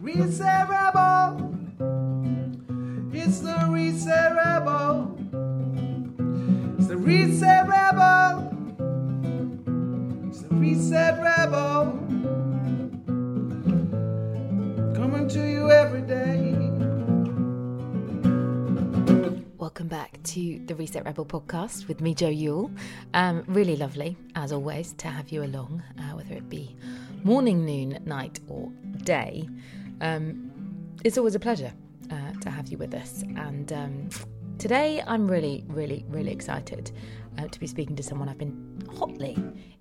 [0.00, 1.54] Reset Rebel.
[3.12, 5.16] It's the Reset Rebel.
[6.78, 8.50] It's the Reset Rebel.
[10.28, 11.92] It's the Reset Rebel.
[14.94, 16.52] Coming to you every day.
[19.58, 22.70] Welcome back to the Reset Rebel podcast with me, Jo Youle.
[23.14, 26.76] Um, really lovely, as always, to have you along, uh, whether it be
[27.24, 28.70] morning, noon, night, or
[29.02, 29.48] day.
[30.00, 30.50] Um,
[31.04, 31.72] it's always a pleasure
[32.10, 33.22] uh, to have you with us.
[33.36, 34.08] And um,
[34.58, 36.90] today I'm really, really, really excited
[37.38, 39.36] uh, to be speaking to someone I've been hotly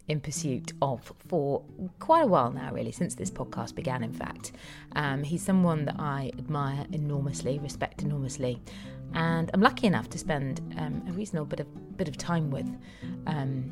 [0.08, 1.64] in pursuit of for
[2.00, 4.54] quite a while now, really, since this podcast began, in fact.
[4.96, 8.62] Um, he's someone that I admire enormously, respect enormously,
[9.14, 12.70] and I'm lucky enough to spend um, a reasonable bit of, bit of time with.
[13.28, 13.72] Um,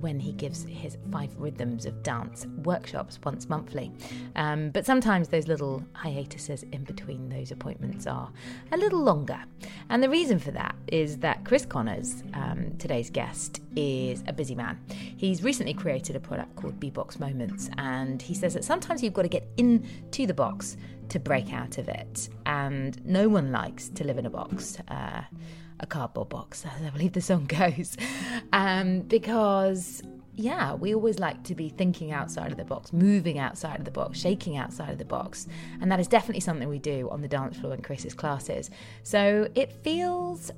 [0.00, 3.90] when he gives his five rhythms of dance workshops once monthly.
[4.36, 8.30] Um, but sometimes those little hiatuses in between those appointments are
[8.72, 9.42] a little longer.
[9.90, 14.54] And the reason for that is that Chris Connors, um, today's guest, is a busy
[14.54, 14.78] man.
[14.88, 19.22] He's recently created a product called BeBox Moments, and he says that sometimes you've got
[19.22, 20.76] to get into the box
[21.08, 22.28] to break out of it.
[22.46, 24.78] And no one likes to live in a box.
[24.88, 25.22] Uh,
[25.80, 27.96] a cardboard box, as I believe the song goes.
[28.52, 30.02] Um, because,
[30.34, 33.90] yeah, we always like to be thinking outside of the box, moving outside of the
[33.90, 35.46] box, shaking outside of the box.
[35.80, 38.70] And that is definitely something we do on the dance floor in Chris's classes.
[39.02, 40.50] So it feels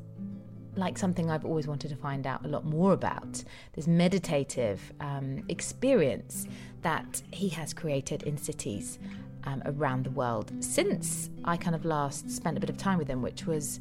[0.77, 3.43] like something I've always wanted to find out a lot more about.
[3.73, 6.47] This meditative um, experience
[6.83, 8.99] that he has created in cities
[9.45, 13.09] um, around the world since I kind of last spent a bit of time with
[13.09, 13.81] him, which was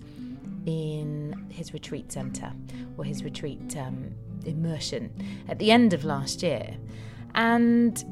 [0.65, 2.51] in his retreat centre
[2.97, 4.11] or his retreat um,
[4.45, 5.11] immersion
[5.47, 6.77] at the end of last year.
[7.35, 8.03] And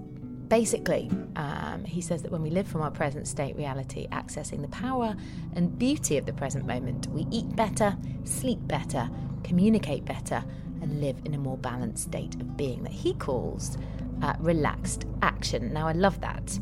[0.50, 4.68] basically, um, he says that when we live from our present state reality, accessing the
[4.70, 5.16] power
[5.56, 9.10] and beauty of the present moment, we eat better, sleep better,
[9.44, 10.44] communicate better,
[10.82, 13.78] and live in a more balanced state of being that he calls
[14.22, 15.74] uh, relaxed action.
[15.74, 16.60] Now, I love that.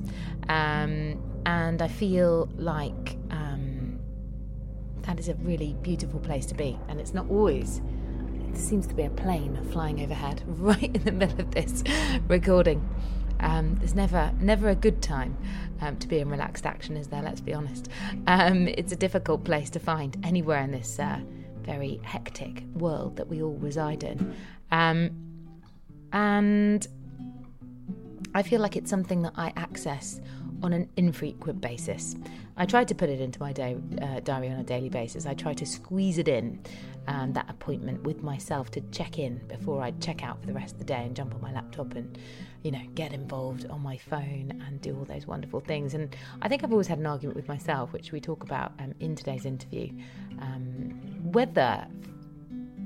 [0.50, 3.18] Um, and I feel like
[5.06, 6.80] that is a really beautiful place to be.
[6.88, 7.82] And it's not always,
[8.50, 11.84] there seems to be a plane flying overhead right in the middle of this
[12.28, 12.88] recording.
[13.42, 15.38] Um, there's never never a good time
[15.82, 17.22] um, to be in relaxed action, is there?
[17.22, 17.90] Let's be honest.
[18.28, 21.20] Um, it's a difficult place to find anywhere in this uh,
[21.62, 24.34] very hectic world that we all reside in.
[24.72, 25.12] Um,
[26.14, 26.88] and
[28.34, 30.22] I feel like it's something that I access
[30.66, 32.16] on an infrequent basis.
[32.58, 35.26] I try to put it into my day, uh, diary on a daily basis.
[35.26, 36.62] I try to squeeze it in,
[37.08, 40.74] um, that appointment with myself to check in before I check out for the rest
[40.74, 42.18] of the day and jump on my laptop and,
[42.64, 45.94] you know, get involved on my phone and do all those wonderful things.
[45.94, 48.94] And I think I've always had an argument with myself, which we talk about um,
[49.00, 49.92] in today's interview,
[50.40, 50.92] um,
[51.32, 51.88] whether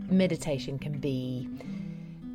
[0.09, 1.47] meditation can be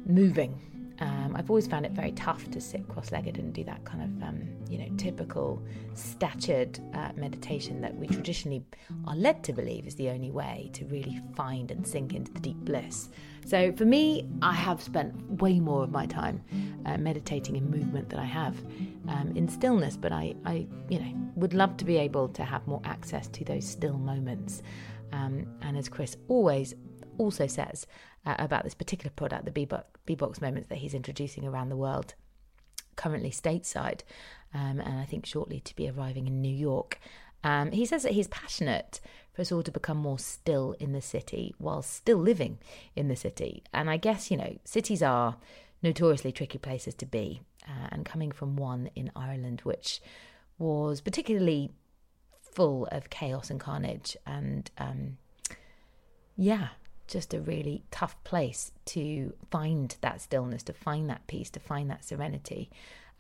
[0.07, 0.59] moving
[1.01, 4.29] um, I've always found it very tough to sit cross-legged and do that kind of,
[4.29, 5.63] um, you know, typical
[5.95, 8.65] statured uh, meditation that we traditionally
[9.07, 12.41] are led to believe is the only way to really find and sink into the
[12.41, 13.11] deep bliss.
[13.45, 16.43] So for me, I have spent way more of my time
[16.87, 18.57] uh, meditating in movement than I have
[19.09, 19.97] um, in stillness.
[19.97, 23.45] But I, I, you know, would love to be able to have more access to
[23.45, 24.63] those still moments.
[25.13, 26.75] Um, and as Chris always
[27.19, 27.87] also says
[28.27, 29.51] uh, about this particular product, the
[30.07, 32.15] BeBox moments that he's introducing around the world,
[32.97, 34.01] currently stateside,
[34.53, 36.99] um, and I think shortly to be arriving in New York.
[37.43, 39.01] Um, he says that he's passionate
[39.33, 42.59] for us all to become more still in the city while still living
[42.97, 43.63] in the city.
[43.73, 45.37] And I guess, you know, cities are
[45.83, 47.43] notoriously tricky places to be.
[47.67, 50.01] Uh, and coming from one in Ireland, which
[50.59, 51.71] was particularly
[52.55, 55.17] full of chaos and carnage and um,
[56.37, 56.69] yeah
[57.07, 61.91] just a really tough place to find that stillness, to find that peace, to find
[61.91, 62.71] that serenity.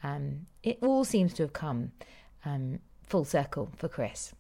[0.02, 1.92] Um, it all seems to have come
[2.44, 4.32] um, full circle for Chris.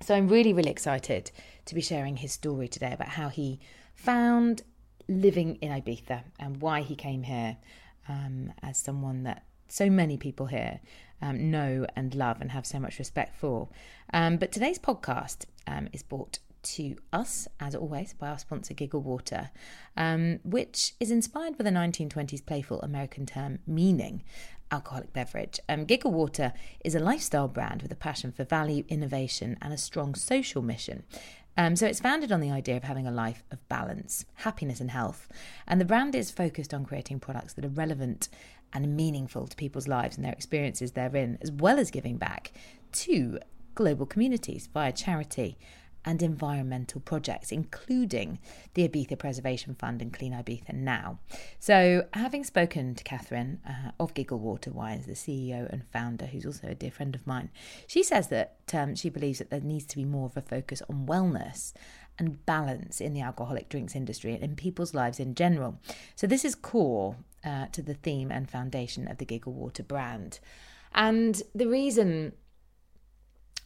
[0.00, 1.30] So I'm really, really excited
[1.64, 3.60] to be sharing his story today about how he
[3.94, 4.62] found
[5.08, 7.56] living in Ibiza and why he came here
[8.08, 10.80] um, as someone that so many people here
[11.22, 13.68] um, know and love and have so much respect for.
[14.12, 19.02] Um, but today's podcast um, is brought to us, as always, by our sponsor Giggle
[19.02, 19.50] Water,
[19.96, 24.22] um, which is inspired by the 1920s playful American term meaning
[24.70, 25.60] alcoholic beverage.
[25.68, 26.52] Um, Giggle Water
[26.84, 31.04] is a lifestyle brand with a passion for value, innovation, and a strong social mission.
[31.56, 34.90] Um, so it's founded on the idea of having a life of balance, happiness, and
[34.90, 35.28] health.
[35.68, 38.28] And the brand is focused on creating products that are relevant
[38.72, 42.52] and meaningful to people's lives and their experiences therein, as well as giving back
[42.92, 43.38] to
[43.74, 45.58] global communities via charity
[46.04, 48.38] and environmental projects, including
[48.74, 51.18] the Ibiza Preservation Fund and Clean Ibiza Now.
[51.58, 56.46] So, having spoken to Catherine uh, of Giggle Water Wines, the CEO and founder, who's
[56.46, 57.50] also a dear friend of mine,
[57.86, 60.82] she says that um, she believes that there needs to be more of a focus
[60.88, 61.72] on wellness
[62.18, 65.80] and balance in the alcoholic drinks industry and in people's lives in general.
[66.16, 70.38] So, this is core uh, to the theme and foundation of the Giggle Water brand.
[70.94, 72.32] And the reason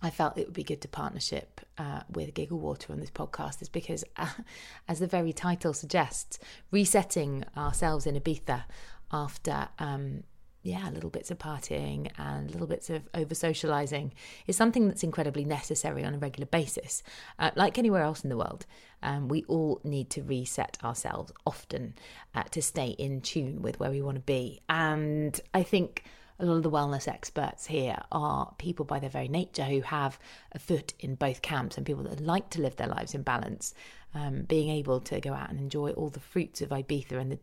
[0.00, 3.60] I felt it would be good to partnership uh, with Giggle Water on this podcast
[3.62, 4.28] is because, uh,
[4.88, 6.38] as the very title suggests,
[6.70, 8.64] resetting ourselves in Ibiza
[9.12, 10.22] after, um,
[10.62, 14.12] yeah, little bits of partying and little bits of over socializing
[14.46, 17.02] is something that's incredibly necessary on a regular basis.
[17.38, 18.66] Uh, like anywhere else in the world,
[19.02, 21.94] um, we all need to reset ourselves often
[22.34, 24.60] uh, to stay in tune with where we want to be.
[24.68, 26.04] And I think
[26.38, 30.18] a lot of the wellness experts here are people by their very nature who have
[30.52, 33.74] a foot in both camps and people that like to live their lives in balance.
[34.14, 37.38] Um, being able to go out and enjoy all the fruits of Ibiza and the,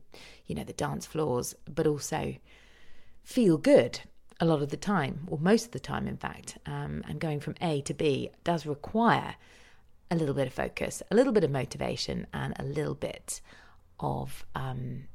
[0.47, 2.35] you know, the dance floors, but also
[3.23, 3.99] feel good
[4.39, 6.57] a lot of the time, or most of the time, in fact.
[6.65, 9.35] Um, and going from A to B does require
[10.09, 13.41] a little bit of focus, a little bit of motivation, and a little bit
[13.99, 15.05] of um,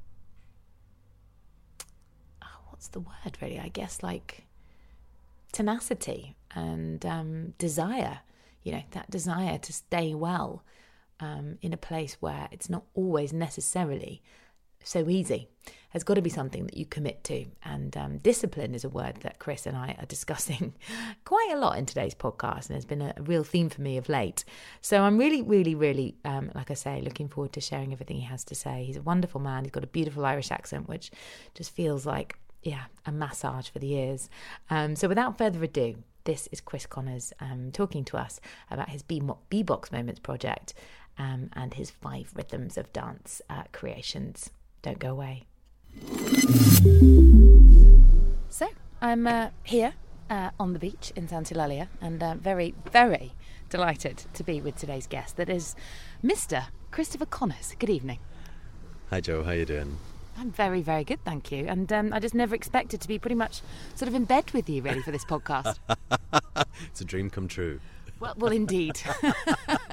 [2.80, 3.60] what's the word really?
[3.60, 4.46] I guess like
[5.52, 8.20] tenacity and um, desire.
[8.62, 10.64] You know, that desire to stay well
[11.20, 14.22] um, in a place where it's not always necessarily
[14.82, 15.46] so easy
[15.90, 17.44] has got to be something that you commit to.
[17.62, 20.72] And um, discipline is a word that Chris and I are discussing
[21.26, 24.08] quite a lot in today's podcast, and has been a, real theme for me of
[24.08, 24.46] late.
[24.80, 28.24] So I'm really, really, really, um, like I say, looking forward to sharing everything he
[28.24, 28.84] has to say.
[28.84, 29.64] He's a wonderful man.
[29.64, 31.10] He's got a beautiful Irish accent, which
[31.52, 34.28] just feels like yeah, a massage for the ears.
[34.68, 38.40] Um, so without further ado, this is Chris Connors um, talking to us
[38.70, 40.74] about his BeBox Moments project
[41.18, 44.50] um, and his five rhythms of dance uh, creations.
[44.82, 45.44] Don't go away.
[48.48, 48.68] So
[49.00, 49.94] I'm uh, here
[50.28, 53.32] uh, on the beach in Sant'Eulalia and uh, very, very
[53.68, 55.36] delighted to be with today's guest.
[55.36, 55.74] That is
[56.22, 56.66] Mr.
[56.90, 57.74] Christopher Connors.
[57.78, 58.18] Good evening.
[59.10, 59.42] Hi, Jo.
[59.42, 59.98] How are you doing?
[60.36, 61.66] I'm very, very good, thank you.
[61.66, 63.60] And um, I just never expected to be pretty much
[63.94, 65.78] sort of in bed with you, ready for this podcast.
[66.86, 67.80] it's a dream come true.
[68.20, 69.00] Well, well, indeed.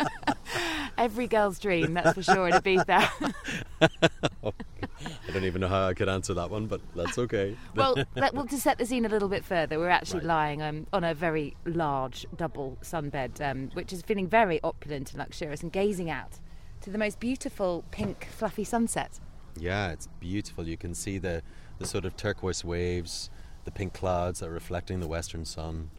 [0.98, 3.34] Every girl's dream, that's for sure, in Ibiza.
[3.82, 7.56] I don't even know how I could answer that one, but that's okay.
[7.76, 10.28] well, well, to set the scene a little bit further, we're actually right.
[10.28, 15.20] lying um, on a very large double sunbed, um, which is feeling very opulent and
[15.20, 16.40] luxurious, and gazing out
[16.82, 19.20] to the most beautiful pink, fluffy sunset.
[19.60, 20.68] Yeah, it's beautiful.
[20.68, 21.42] You can see the,
[21.80, 23.30] the sort of turquoise waves,
[23.66, 25.90] the pink clouds that are reflecting the western sun,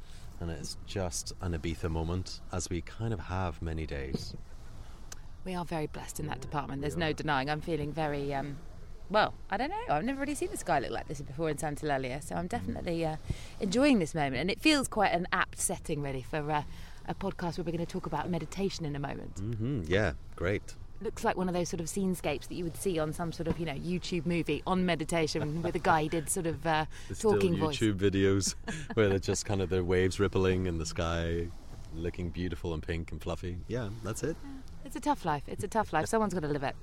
[0.41, 4.35] and it's just an Ibiza moment, as we kind of have many days.
[5.45, 6.83] We are very blessed in that department.
[6.83, 7.49] There's no denying.
[7.51, 8.59] I'm feeling very, um,
[9.11, 9.85] well, I don't know.
[9.89, 13.05] I've never really seen the sky look like this before in Sant'Eulalia, so I'm definitely
[13.05, 13.17] uh,
[13.61, 14.37] enjoying this moment.
[14.37, 16.63] And it feels quite an apt setting, really, for uh,
[17.07, 19.37] a podcast where we're going to talk about meditation in a moment.
[19.37, 19.83] Mm-hmm.
[19.87, 23.13] Yeah, great looks like one of those sort of scenescapes that you would see on
[23.13, 26.87] some sort of you know YouTube movie on meditation with a guided sort of uh,
[27.19, 27.79] talking YouTube voice.
[27.79, 28.55] YouTube videos
[28.95, 31.49] where they're just kind of the waves rippling in the sky,
[31.95, 33.59] looking beautiful and pink and fluffy.
[33.69, 34.37] Yeah, that's it.
[34.85, 35.43] It's a tough life.
[35.47, 36.07] It's a tough life.
[36.09, 36.77] Someone's got to live it.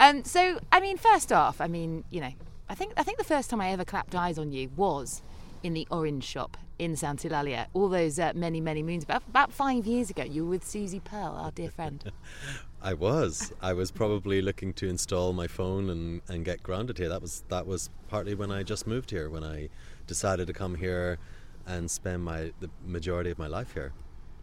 [0.00, 2.32] Um, so I mean, first off, I mean, you know,
[2.68, 5.22] I think I think the first time I ever clapped eyes on you was
[5.62, 9.86] in the orange shop in Sant'Eulalia all those uh, many, many moons about, about five
[9.86, 10.24] years ago.
[10.24, 12.10] You were with Susie Pearl, our dear friend.
[12.82, 13.52] I was.
[13.62, 17.08] I was probably looking to install my phone and, and get grounded here.
[17.08, 19.68] That was that was partly when I just moved here, when I
[20.08, 21.18] decided to come here
[21.64, 23.92] and spend my the majority of my life here.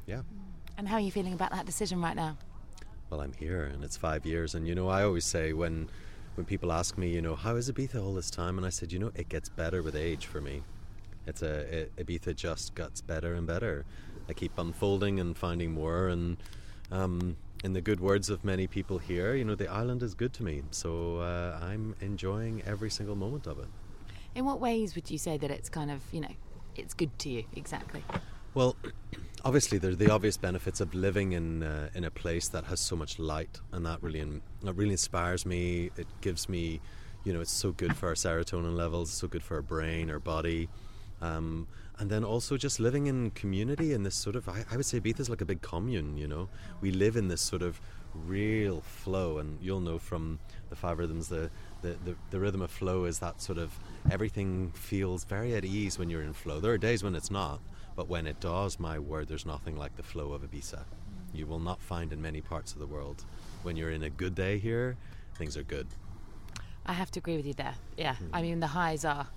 [0.06, 0.22] Yeah.
[0.78, 2.38] And how are you feeling about that decision right now?
[3.10, 5.90] Well, I'm here and it's five years, and you know I always say when
[6.36, 8.94] when people ask me, you know, how is Ibiza all this time, and I said,
[8.94, 10.64] you know, it gets better with age for me.
[11.28, 13.86] It's a it, Ibiza just gets better and better.
[14.30, 16.38] I keep unfolding and finding more, and
[16.90, 20.34] um, in the good words of many people here, you know, the island is good
[20.34, 20.64] to me.
[20.72, 23.68] So uh, I'm enjoying every single moment of it.
[24.36, 26.32] In what ways would you say that it's kind of, you know,
[26.76, 28.04] it's good to you exactly?
[28.54, 28.76] Well,
[29.46, 32.80] obviously, there are the obvious benefits of living in uh, in a place that has
[32.80, 35.92] so much light, and that really in, that really inspires me.
[35.98, 36.80] It gives me,
[37.26, 40.20] you know, it's so good for our serotonin levels, so good for our brain, our
[40.20, 40.70] body.
[41.22, 41.68] Um,
[42.00, 45.00] and then also just living in community in this sort of, I, I would say
[45.00, 46.48] Ibiza is like a big commune, you know.
[46.82, 47.80] We live in this sort of
[48.14, 50.40] real flow, and you'll know from
[50.70, 51.50] the five rhythms, the,
[51.82, 53.78] the, the, the rhythm of flow is that sort of
[54.10, 56.60] everything feels very at ease when you're in flow.
[56.60, 57.60] There are days when it's not,
[57.96, 60.84] but when it does, my word, there's nothing like the flow of Ibiza.
[61.34, 63.26] You will not find in many parts of the world.
[63.64, 64.96] When you're in a good day here,
[65.36, 65.88] things are good.
[66.86, 67.76] I have to agree with you there.
[67.98, 69.28] Yeah, I mean the highs are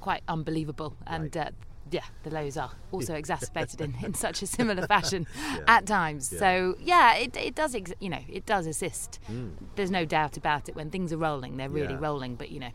[0.00, 1.46] quite unbelievable, and Right.
[1.46, 1.50] uh,
[1.90, 5.26] yeah, the lows are also exacerbated in, in such a similar fashion
[5.66, 6.32] at times.
[6.32, 6.38] Yeah.
[6.38, 9.18] So yeah, it, it does ex- you know it does assist.
[9.30, 9.52] Mm.
[9.76, 10.76] There's no doubt about it.
[10.76, 12.00] When things are rolling, they're really Yeah.
[12.00, 12.36] rolling.
[12.36, 12.70] But you know,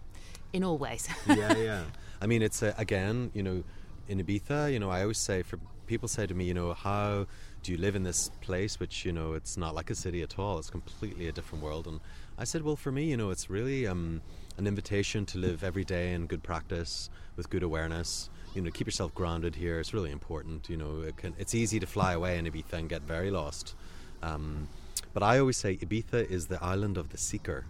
[0.54, 1.08] in all ways.
[1.28, 1.84] yeah, yeah.
[2.22, 3.64] I mean, it's uh, again, you know,
[4.08, 7.28] in Ibiza, you know, I always say for people say to me, you know, how
[7.64, 10.38] do you live in this place which you know it's not like a city at
[10.38, 10.58] all?
[10.60, 11.88] It's completely a different world.
[11.88, 12.00] And
[12.38, 14.22] I said, well, for me, you know, it's really um,
[14.58, 18.30] an invitation to live every day in good practice with good awareness.
[18.56, 19.80] You know, keep yourself grounded here.
[19.80, 20.70] It's really important.
[20.70, 23.75] You know, it can, it's easy to fly away in Ibiza and get very lost.
[24.24, 24.68] Um,
[25.13, 27.66] but I always say Ibiza is the island of the seeker.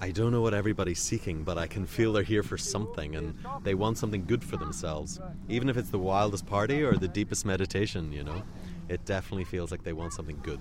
[0.00, 3.34] I don't know what everybody's seeking, but I can feel they're here for something and
[3.64, 5.20] they want something good for themselves.
[5.48, 8.42] Even if it's the wildest party or the deepest meditation, you know,
[8.88, 10.60] it definitely feels like they want something good.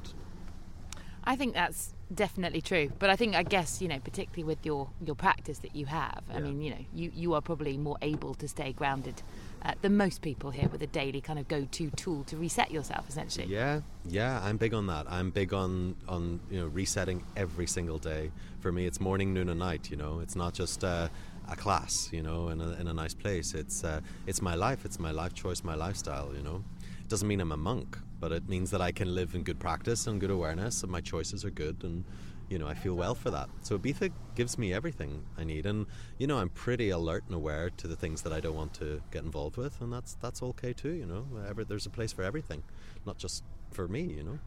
[1.25, 2.91] I think that's definitely true.
[3.00, 6.24] But I think, I guess, you know, particularly with your, your practice that you have,
[6.29, 6.41] I Yeah.
[6.41, 9.21] mean, you know, you, you are probably more able to stay grounded
[9.65, 12.72] uh, than most people here with a daily kind of go to tool to reset
[12.72, 13.48] yourself, essentially.
[13.48, 15.05] Yeah, yeah, I'm big on that.
[15.10, 18.31] I'm big on on you know resetting every single day.
[18.60, 19.89] For me, it's morning, noon, and night.
[19.89, 21.07] You know, it's not just uh,
[21.50, 22.10] a class.
[22.12, 23.53] You know, in a, in a nice place.
[23.53, 24.86] It's uh, it's my life.
[24.86, 26.31] It's my life choice, my lifestyle.
[26.36, 26.63] You know,
[27.01, 29.60] it doesn't mean I'm a monk, but it means that I can live in good
[29.60, 32.03] practice and good awareness, and my choices are good, and
[32.49, 33.49] you know I feel well for that.
[33.61, 35.85] So Ibiza gives me everything I need, and
[36.17, 39.01] you know I'm pretty alert and aware to the things that I don't want to
[39.11, 40.91] get involved with, and that's that's okay too.
[40.91, 41.25] You know,
[41.67, 42.63] there's a place for everything,
[43.05, 44.01] not just for me.
[44.01, 44.39] You know.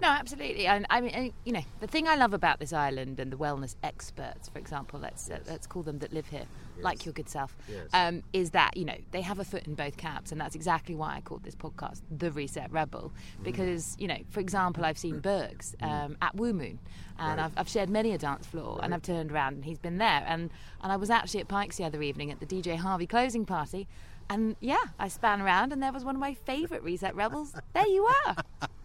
[0.00, 0.66] No, absolutely.
[0.66, 3.36] And I mean, uh, you know, the thing I love about this island and the
[3.36, 6.44] wellness experts, for example, let's uh, let's call them that live here,
[6.80, 7.88] like your good self, Yes.
[7.92, 10.94] um, is that you know they have a foot in both camps, and that's exactly
[10.94, 13.44] why I called this podcast "The Reset Rebel," Mm-hmm.
[13.44, 16.78] because you know, for example, I've seen Bergs um, at WooMoon,
[17.18, 17.38] and Right.
[17.40, 20.24] I've, I've shared many a dance floor, and I've turned around and he's been there,
[20.26, 20.50] and
[20.82, 23.86] and I was actually at Pikes the other evening at the DJ Harvey closing party.
[24.30, 27.52] And yeah, I span around and there was one of my favourite Reset Rebels.
[27.74, 28.36] There you are.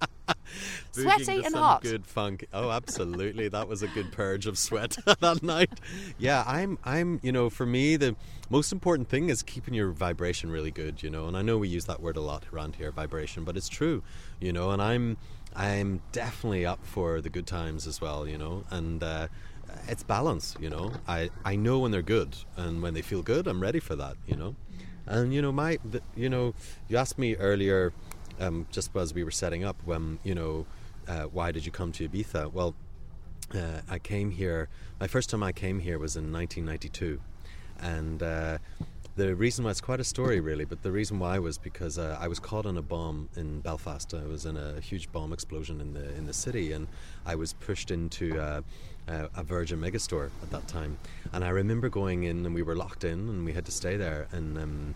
[0.92, 1.82] Sweaty and some hot.
[1.82, 2.46] Good funk.
[2.54, 3.48] Oh, absolutely.
[3.50, 5.80] that was a good purge of sweat that night.
[6.18, 6.78] Yeah, I'm.
[6.84, 7.20] I'm.
[7.24, 8.16] You know, for me, the
[8.50, 11.04] most important thing is keeping your vibration really good.
[11.04, 13.58] You know, and I know we use that word a lot around here, vibration, but
[13.58, 14.04] it's true.
[14.40, 15.18] You know, and I'm.
[15.58, 18.28] I'm definitely up for the good times as well.
[18.28, 19.04] You know, and.
[19.04, 19.28] Uh,
[19.88, 20.94] it's balance, you know.
[21.08, 24.16] I, I know when they're good, and when they feel good, I'm ready for that,
[24.26, 24.56] you know.
[25.06, 26.54] And you know, my, the, you know,
[26.88, 27.94] you asked me earlier,
[28.40, 30.66] um, just as we were setting up, when you know,
[31.08, 32.52] uh, why did you come to Ibiza?
[32.52, 32.76] Well,
[33.54, 34.70] uh, I came here.
[35.00, 37.20] My first time I came here was in 1992,
[37.80, 38.58] and uh,
[39.16, 40.66] the reason why it's quite a story, really.
[40.66, 44.14] But the reason why was because uh, I was caught on a bomb in Belfast.
[44.14, 46.88] I was in a huge bomb explosion in the in the city, and
[47.26, 48.40] I was pushed into.
[48.40, 48.62] Uh,
[49.08, 50.98] uh, a Virgin megastore at that time,
[51.32, 53.98] and I remember going in, and we were locked in, and we had to stay
[53.98, 54.96] there, and um,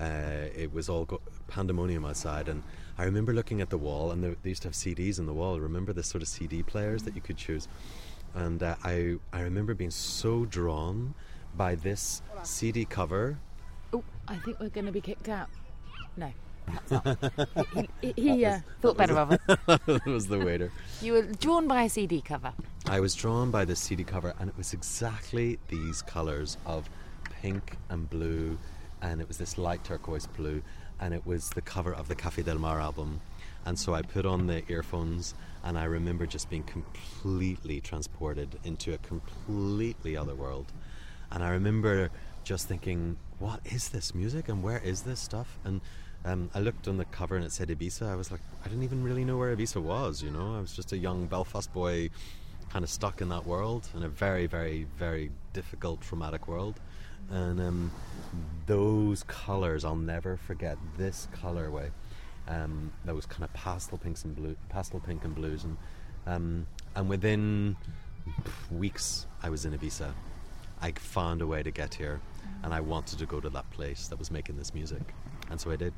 [0.00, 2.48] uh, it was all go- pandemonium outside.
[2.48, 2.62] And
[3.00, 5.58] I remember looking at the wall, and they used to have CDs on the wall.
[5.58, 7.66] Remember the sort of CD players that you could choose,
[8.34, 11.14] and uh, I I remember being so drawn
[11.56, 13.38] by this CD cover.
[13.94, 15.48] Oh, I think we're going to be kicked out.
[16.18, 16.30] No.
[17.72, 19.40] he he, he uh, thought better of it.
[19.46, 20.70] that was the waiter.
[21.00, 22.52] You were drawn by a CD cover.
[22.84, 26.90] I was drawn by this CD cover, and it was exactly these colours of
[27.40, 28.58] pink and blue,
[29.02, 30.62] and it was this light turquoise blue,
[31.00, 33.20] and it was the cover of the Cafe Del Mar album.
[33.64, 38.94] And so I put on the earphones, and I remember just being completely transported into
[38.94, 40.72] a completely other world.
[41.30, 42.10] And I remember
[42.44, 45.58] just thinking, what is this music, and where is this stuff?
[45.64, 45.80] And
[46.24, 48.06] um, I looked on the cover and it said Ibiza.
[48.10, 50.56] I was like, I didn't even really know where Ibiza was, you know?
[50.56, 52.10] I was just a young Belfast boy
[52.70, 56.78] kind of stuck in that world, in a very, very, very difficult, traumatic world.
[57.28, 57.90] And um,
[58.66, 61.90] those colours, I'll never forget this colourway.
[62.48, 65.76] Um, those kind of pastel pinks and blue, pastel pink and blues, and
[66.26, 67.76] um, and within
[68.70, 70.12] weeks, I was in Ibiza.
[70.80, 72.20] I found a way to get here,
[72.62, 75.02] and I wanted to go to that place that was making this music,
[75.50, 75.92] and so I did.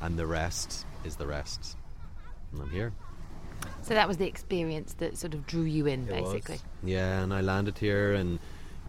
[0.00, 1.76] And the rest is the rest,
[2.52, 2.92] and I'm here.
[3.82, 6.32] So that was the experience that sort of drew you in, It was.
[6.32, 6.58] basically.
[6.82, 8.38] Yeah, and I landed here, and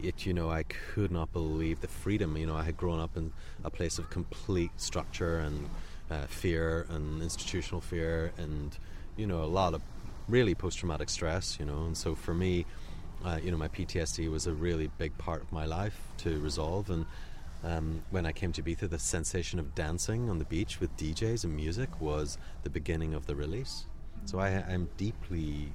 [0.02, 2.38] it, you know, I could not believe the freedom.
[2.38, 3.32] You know, I had grown up in
[3.64, 5.70] a place of complete structure and
[6.12, 8.78] uh, fear and institutional fear, and
[9.18, 9.82] you know, a lot of
[10.28, 11.58] really post-traumatic stress.
[11.60, 12.66] You know, and so for me,
[13.24, 16.90] uh, you know, my PTSD was a really big part of my life to resolve.
[16.90, 17.06] And
[17.64, 21.44] um, when I came to Ibiza, the sensation of dancing on the beach with DJs
[21.44, 23.86] and music was the beginning of the release.
[24.26, 25.72] So I, I'm deeply,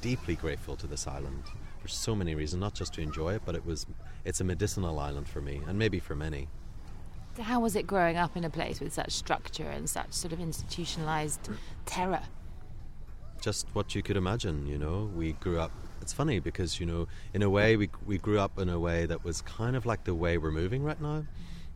[0.00, 1.44] deeply grateful to this island.
[1.84, 3.84] There's so many reasons, not just to enjoy it, but it was
[4.24, 6.48] it's a medicinal island for me, and maybe for many.
[7.38, 10.40] How was it growing up in a place with such structure and such sort of
[10.40, 11.50] institutionalized
[11.84, 12.22] terror?
[13.42, 15.10] Just what you could imagine, you know.
[15.14, 15.72] We grew up.
[16.00, 19.04] It's funny because you know, in a way, we we grew up in a way
[19.04, 21.26] that was kind of like the way we're moving right now.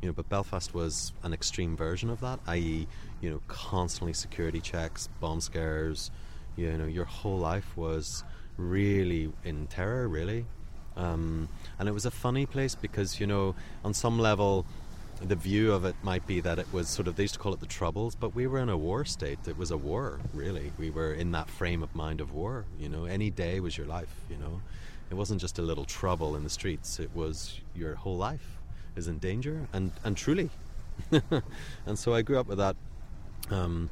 [0.00, 2.87] You know, but Belfast was an extreme version of that, i.e.,
[3.21, 6.11] you know, constantly security checks, bomb scares.
[6.57, 8.25] You know, your whole life was
[8.59, 10.45] really in terror, really.
[10.97, 11.49] Um,
[11.79, 14.67] and it was a funny place because, you know, on some level,
[15.23, 17.55] the view of it might be that it was sort of, they used to call
[17.55, 19.38] it the Troubles, but we were in a war state.
[19.47, 20.73] It was a war, really.
[20.77, 23.05] We were in that frame of mind of war, you know.
[23.05, 24.61] Any day was your life, you know.
[25.11, 28.59] It wasn't just a little trouble in the streets, it was your whole life
[28.97, 30.50] is in danger, and, and truly.
[31.87, 32.77] and so I grew up with that.
[33.50, 33.88] Um,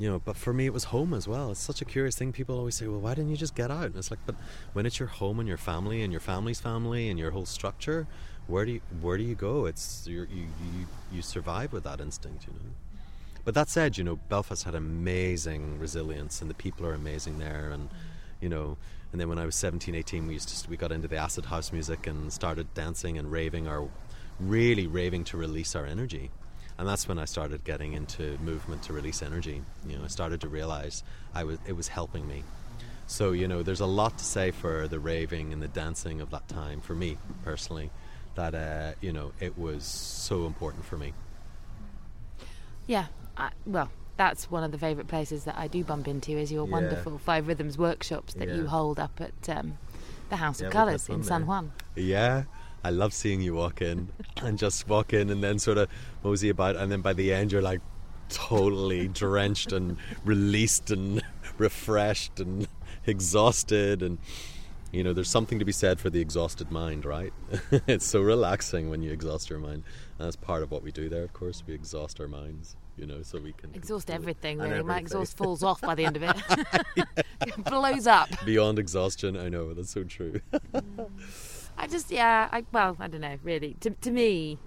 [0.00, 1.50] you know, but for me it was home as well.
[1.50, 2.32] It's such a curious thing.
[2.32, 4.34] People always say, "Well, why didn't you just get out?" And it's like, but
[4.72, 8.06] when it's your home and your family and your family's family and your whole structure,
[8.46, 9.66] where do you where do you go?
[9.66, 12.70] It's you you you survive with that instinct, you know.
[13.44, 17.70] But that said, you know, Belfast had amazing resilience, and the people are amazing there,
[17.70, 17.90] and
[18.40, 18.78] you know.
[19.12, 21.46] And then when I was 17, 18, we used to we got into the acid
[21.46, 23.86] house music and started dancing and raving our
[24.38, 26.30] really raving to release our energy
[26.80, 29.60] and that's when I started getting into movement to release energy.
[29.86, 32.42] You know, I started to realize I was it was helping me.
[33.06, 36.30] So you know, there's a lot to say for the raving and the dancing of
[36.30, 37.90] that time for me personally.
[38.34, 41.12] That uh, you know, it was so important for me.
[42.86, 43.06] Yeah,
[43.36, 46.64] I, well, that's one of the favourite places that I do bump into is your
[46.64, 46.72] Yeah.
[46.72, 49.76] wonderful Five Rhythms workshops that you hold up at um,
[50.30, 51.46] the House Yeah, of Colours in San.
[51.46, 51.72] Juan.
[51.94, 52.44] Yeah,
[52.82, 54.08] I love seeing you walk in
[54.42, 55.88] and just walk in and then sort of
[56.22, 57.80] mosey about, and then by the end you're like
[58.28, 61.22] totally drenched and released and
[61.58, 62.68] refreshed and
[63.06, 64.18] exhausted and.
[64.92, 67.32] You know, there's something to be said for the exhausted mind, right?
[67.86, 69.84] it's so relaxing when you exhaust your mind.
[70.18, 71.62] And that's part of what we do there, of course.
[71.64, 74.82] We exhaust our minds, you know, so we can Exhaust everything, really.
[74.82, 76.36] My exhaust falls off by the end of it.
[76.96, 78.30] it blows up.
[78.44, 80.40] Beyond exhaustion, I know, that's so true.
[80.74, 81.59] Mm.
[81.78, 83.76] I just, yeah, I, well, I don't know, really.
[83.80, 84.58] To, to me,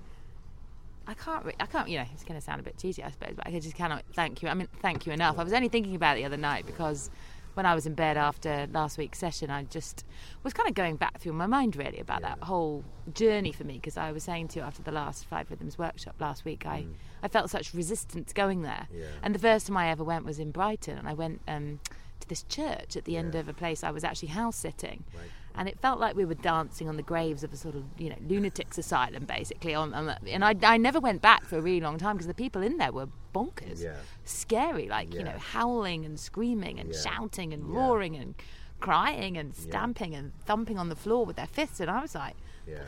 [1.08, 3.12] I can't, re- I can't, you know, it's going to sound a bit cheesy, I
[3.12, 4.50] suppose, but I just cannot thank you.
[4.50, 5.38] I mean, thank you enough.
[5.38, 7.10] I was only thinking about it the other night because
[7.56, 10.06] when I was in bed after last week's session, I just
[10.44, 13.74] was kind of going back through my mind really about that whole journey for me
[13.76, 16.86] because I was saying to you after the last Five Rhythms workshop last week, I,
[17.22, 18.88] I felt such resistance going there.
[18.92, 19.06] Yeah.
[19.22, 21.80] And the first time I ever went was in Brighton, and I went um,
[22.22, 25.30] to this church at the end of a place I was actually house sitting, Right.
[25.56, 28.10] And it felt like we were dancing on the graves of a sort of you
[28.10, 29.74] know lunatics asylum, basically.
[29.76, 32.28] On, on the, and I, I never went back for a really long time because
[32.28, 33.96] the people in there were bonkers, Yeah.
[34.26, 37.00] scary, like you know howling and screaming and Yeah.
[37.02, 37.80] shouting and Yeah.
[37.80, 38.36] roaring and
[38.80, 42.36] crying and stamping and thumping on the floor with their fists, and I was like.
[42.68, 42.80] yeah.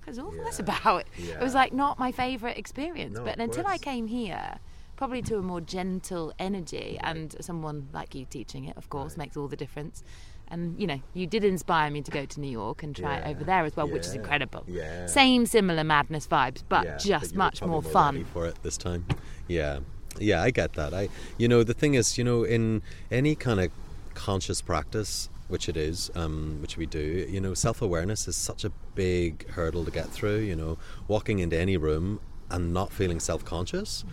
[0.00, 0.44] Because all Yeah.
[0.44, 1.04] that's about.
[1.18, 3.18] It was like not my favourite experience.
[3.18, 4.58] No, but until I came here,
[4.96, 9.36] probably to a more gentle energy, and someone like you teaching it, of course, makes
[9.36, 10.02] all the difference.
[10.50, 13.26] And you know, you did inspire me to go to New York and try it
[13.26, 14.64] over there as well, which is incredible.
[14.66, 15.06] Yeah.
[15.06, 18.24] Same similar madness vibes, but Yeah, just were much more ready fun.
[18.32, 19.06] for it this time.
[19.46, 19.80] Yeah,
[20.18, 20.92] yeah, I get that.
[20.92, 21.08] I,
[21.38, 23.70] you know, the thing is, you know, in any kind of
[24.14, 28.64] conscious practice, which it is, um, which we do, you know, self awareness is such
[28.64, 30.38] a big hurdle to get through.
[30.40, 34.04] You know, walking into any room and not feeling self conscious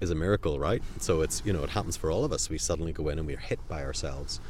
[0.00, 0.82] is a miracle, right?
[1.00, 2.48] So it's you know it happens for all of us.
[2.50, 4.40] We suddenly go in and we're hit by ourselves,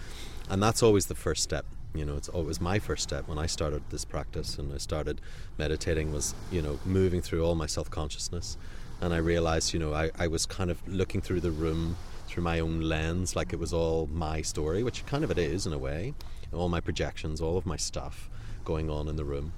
[0.49, 1.65] and that's always the first step.
[1.95, 5.21] You know, it's always my first step when I started this practice and I started
[5.57, 8.57] meditating was you know moving through all my self consciousness,
[9.01, 12.43] and I realized you know I, I was kind of looking through the room through
[12.43, 15.73] my own lens like it was all my story, which kind of it is in
[15.73, 16.13] a way,
[16.53, 18.29] all my projections, all of my stuff
[18.65, 19.53] going on in the room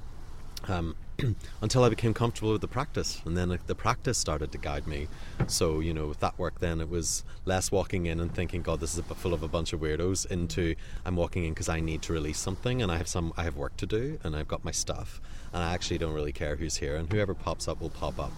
[0.69, 0.97] um,
[1.61, 5.09] until I became comfortable with the practice, and then the practice started to guide me.
[5.47, 8.81] So you know, with that work, then it was less walking in and thinking, "God,
[8.81, 12.03] this is full of a bunch of weirdos." Into I'm walking in because I need
[12.03, 14.65] to release something, and I have some, I have work to do, and I've got
[14.65, 15.21] my stuff,
[15.53, 18.33] and I actually don't really care who's here, and whoever pops up will pop up.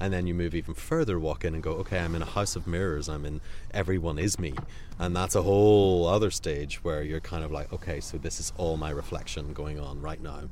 [0.00, 2.56] And then you move even further, walk in and go, okay, I'm in a house
[2.56, 3.08] of mirrors.
[3.08, 3.40] I'm in
[3.72, 4.54] everyone is me.
[4.98, 8.52] And that's a whole other stage where you're kind of like, okay, so this is
[8.56, 10.44] all my reflection going on right now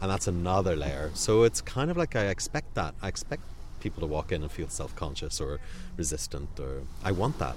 [0.00, 1.10] and that's another layer.
[1.14, 2.94] So it's kind of like I expect that.
[3.02, 3.42] I expect
[3.80, 5.60] people to walk in and feel self-conscious or
[5.96, 7.56] resistant, or I want that.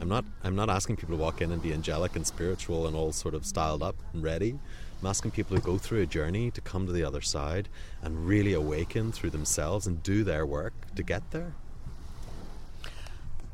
[0.00, 0.24] I'm not.
[0.42, 3.34] I'm not asking people to walk in and be angelic and spiritual and all sort
[3.34, 4.58] of styled up and ready.
[5.00, 7.68] I'm asking people to go through a journey to come to the other side
[8.02, 11.52] and really awaken through themselves and do their work to get there.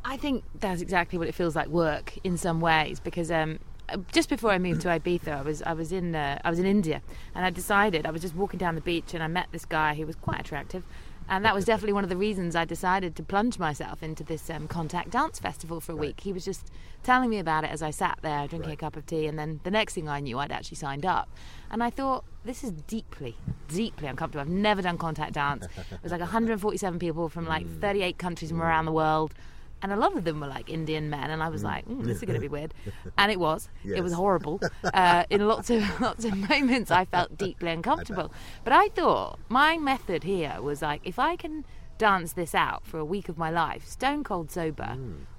[0.04, 3.58] I think that's exactly what it feels like work in some ways because um,
[4.12, 6.66] just before I moved to Ibiza, I was I was in uh, I was in
[6.66, 7.03] India,
[7.35, 9.94] and I decided I was just walking down the beach, and I met this guy
[9.94, 10.83] who was quite attractive,
[11.29, 14.48] and that was definitely one of the reasons I decided to plunge myself into this
[14.50, 16.20] um, contact dance festival for a week.
[16.20, 16.70] He was just
[17.03, 18.74] telling me about it as I sat there drinking Right.
[18.79, 21.29] a cup of tea, and then the next thing I knew, I'd actually signed up,
[21.70, 23.37] and I thought this is deeply,
[23.68, 24.40] deeply uncomfortable.
[24.42, 25.66] I've never done contact dance.
[25.90, 27.81] It was like 147 people from like Mm.
[27.81, 29.35] 38 countries from around the world.
[29.82, 32.18] And a lot of them were like Indian men, and I was like, mm, "This
[32.18, 32.74] is going to be weird,"
[33.16, 33.68] and it was.
[33.84, 34.60] It was horrible.
[34.92, 38.32] Uh, in lots of lots of moments, I felt deeply uncomfortable.
[38.64, 41.64] But I thought my method here was like, if I can
[41.98, 44.96] dance this out for a week of my life, stone cold sober,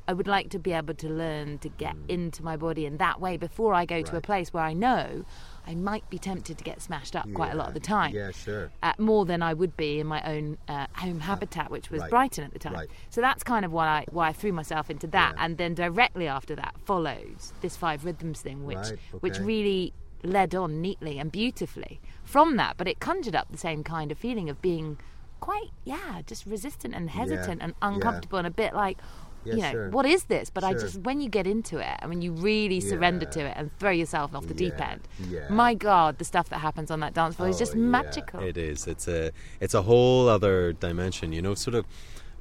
[0.07, 3.21] I would like to be able to learn to get into my body in that
[3.21, 5.25] way before I go to a place where I know
[5.67, 8.13] I might be tempted to get smashed up quite a lot of the time.
[8.13, 8.71] Yeah, sure.
[8.81, 12.09] Uh, more than I would be in my own uh, home habitat, which was Right.
[12.09, 12.73] Brighton at the time.
[12.73, 12.89] Right.
[13.09, 15.45] So that's kind of why I, why I threw myself into that, Yeah.
[15.45, 20.53] and then directly after that followed this five rhythms thing, which Right, which really led
[20.55, 22.75] on neatly and beautifully from that.
[22.77, 24.97] But it conjured up the same kind of feeling of being
[25.39, 27.87] quite, yeah, just resistant and hesitant and yeah.
[27.87, 28.97] uncomfortable and a bit like.
[29.43, 29.89] Yeah, you know sure.
[29.89, 30.49] what is this?
[30.49, 33.31] But I just when you get into it and when you really surrender Yeah.
[33.31, 35.47] to it and throw yourself off the deep end, yeah.
[35.49, 37.81] my God, the stuff that happens on that dance floor is just Oh, yeah.
[37.85, 38.39] magical.
[38.41, 38.87] It is.
[38.87, 41.33] It's a it's a whole other dimension.
[41.33, 41.85] You know, sort of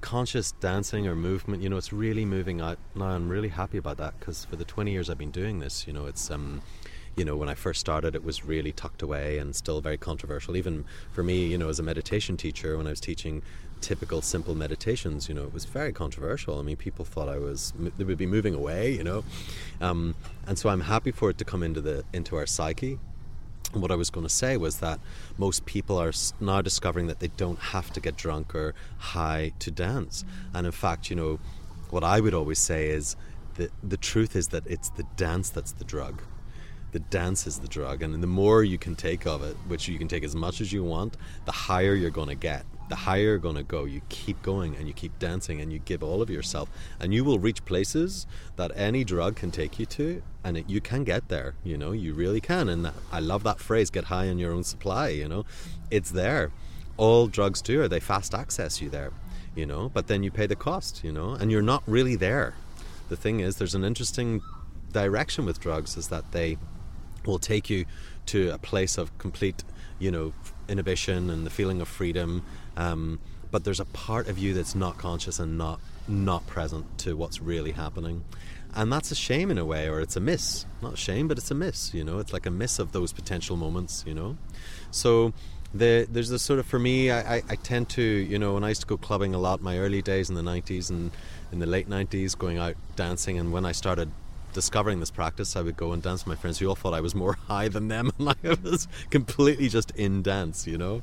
[0.01, 1.63] conscious dancing or movement.
[1.63, 2.79] You know, it's really moving out.
[2.95, 5.87] Now I'm really happy about that because for the 20 years I've been doing this,
[5.87, 6.63] you know, it's um,
[7.17, 10.57] you know, when I first started, it was really tucked away and still very controversial.
[10.57, 13.43] Even for me, you know, as a meditation teacher, when I was teaching
[13.81, 16.59] typical simple meditations, you know, it was very controversial.
[16.59, 19.25] I mean, people thought I was they would be moving away, you know,
[19.81, 20.15] um,
[20.47, 22.99] and so I'm happy for it to come into the into our psyche.
[23.73, 24.99] And what I was going to say was that
[25.39, 29.71] most people are now discovering that they don't have to get drunk or high to
[29.71, 30.25] dance.
[30.53, 31.39] And in fact, you know,
[31.91, 33.17] what I would always say is
[33.55, 36.23] that the truth is that it's the dance that's the drug.
[36.93, 38.03] The dance is the drug.
[38.03, 40.73] And the more you can take of it, which you can take as much as
[40.73, 42.65] you want, the higher you're going to get.
[42.91, 43.85] The higher you're going to go.
[43.85, 46.69] You keep going and you keep dancing and you give all of yourself.
[47.01, 48.27] And you will reach places
[48.57, 50.23] that any drug can take you to.
[50.45, 52.69] And it, you can get there, you know, you really can.
[52.69, 55.47] And that, I love that phrase get high on your own supply, you know.
[55.91, 56.51] It's there.
[56.97, 59.13] All drugs do, or they fast access you there,
[59.55, 62.55] you know, but then you pay the cost, you know, and you're not really there.
[63.09, 64.43] The thing is, there's an interesting
[64.93, 66.59] direction with drugs is that they
[67.25, 67.85] will take you
[68.27, 69.65] to a place of complete,
[69.99, 70.33] you know,
[70.69, 72.45] inhibition and the feeling of freedom.
[72.81, 77.17] Um, but there's a part of you that's not conscious and not not present to
[77.17, 78.25] what's really happening,
[78.75, 80.65] and that's a shame in a way, or it's a miss.
[80.81, 81.93] Not a shame, but it's a miss.
[81.93, 84.05] You know, it's like a miss of those potential moments.
[84.07, 84.37] You know,
[84.91, 85.33] so.
[85.73, 88.65] The, there's this sort of for me I, I, I tend to you know when
[88.65, 91.13] I used to go clubbing a lot in my early days in the 90s and
[91.53, 94.11] in the late 90s going out dancing and when I started
[94.53, 97.01] discovering this practice, I would go and dance with my friends who all thought I
[97.01, 101.03] was more high than them, and I was completely just in dance, you know.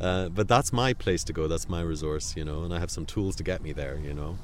[0.00, 1.48] Uh, but that's my place to go.
[1.48, 4.14] That's my resource, you know, and I have some tools to get me there, you
[4.14, 4.38] know.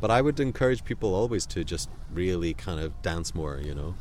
[0.00, 3.94] But I would encourage people always to just really kind of dance more, you know.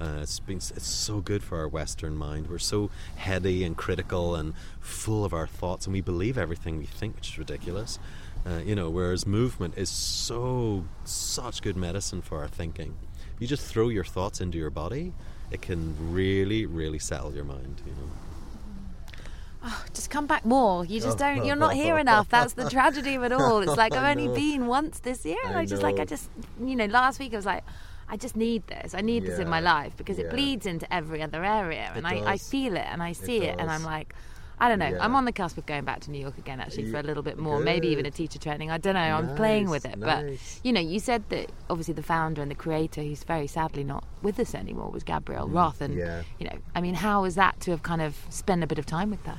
[0.00, 2.48] Uh, it's been it's so good for our Western mind.
[2.48, 6.86] We're so heady and critical and full of our thoughts, and we believe everything we
[6.86, 8.00] think, which is ridiculous.
[8.46, 12.96] Uh, you know, whereas movement is so such good medicine for our thinking.
[13.38, 15.12] You just throw your thoughts into your body,
[15.50, 17.82] it can really, really settle your mind.
[17.86, 18.10] You know.
[19.66, 20.84] Oh, just come back more.
[20.84, 21.34] You just oh.
[21.34, 21.44] don't.
[21.44, 22.28] You're not here enough.
[22.28, 23.62] That's the tragedy of it all.
[23.62, 26.28] It's like I've only been once this year, and I I, just like I just
[26.62, 27.64] you know last week I was like.
[28.06, 28.94] I just need this.
[28.94, 30.26] I need this in my life because yeah.
[30.26, 33.58] it bleeds into every other area, and I, I feel it and I see it,
[33.58, 33.70] and.
[33.70, 34.14] I'm like,
[34.58, 34.88] I don't know.
[34.88, 35.04] Yeah.
[35.04, 37.22] I'm on the cusp of going back to New York again, actually, for a little
[37.22, 38.70] bit more, maybe even a teacher training.
[38.70, 39.00] I don't know.
[39.00, 40.58] I'm playing with it, nice.
[40.60, 43.84] but you know, you said that obviously the founder and the creator, who's very sadly
[43.84, 46.22] not with us anymore, was Gabrielle Roth, and Mm, yeah.
[46.38, 48.86] you know, I mean, how was that to have kind of spent a bit of
[48.86, 49.38] time with her?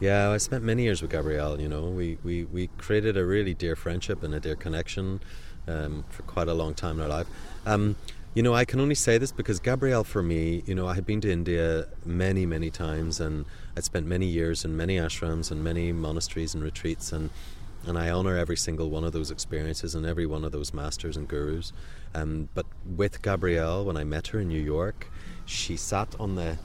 [0.00, 1.60] Yeah, I spent many years with Gabrielle.
[1.60, 5.20] You know, we, we, we created a really dear friendship and a dear connection
[5.68, 7.26] um, for quite a long time in our life.
[7.66, 7.96] Um,
[8.34, 11.06] you know, I can only say this because Gabrielle, for me, you know, I had
[11.06, 13.44] been to India many, many times, and
[13.76, 17.30] I'd spent many years in many ashrams and many monasteries and retreats, and
[17.86, 21.16] and I honor every single one of those experiences and every one of those masters
[21.16, 21.72] and gurus.
[22.14, 25.10] Um, but with Gabrielle, when I met her in New York,
[25.46, 26.58] she sat on the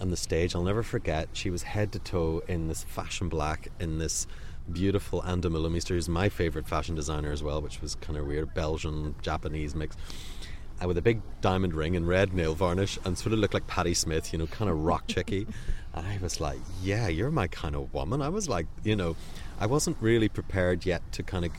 [0.00, 0.54] on the stage.
[0.54, 1.28] I'll never forget.
[1.32, 4.26] She was head to toe in this fashion black, in this
[4.70, 8.54] beautiful Anne de who's my favorite fashion designer as well, which was kind of weird,
[8.54, 9.96] Belgian Japanese mix.
[10.82, 13.66] Uh, with a big diamond ring and red nail varnish, and sort of looked like
[13.66, 15.46] Patti Smith, you know, kind of rock chicky.
[15.94, 19.16] I was like, "Yeah, you're my kind of woman." I was like, you know,
[19.60, 21.52] I wasn't really prepared yet to kind of,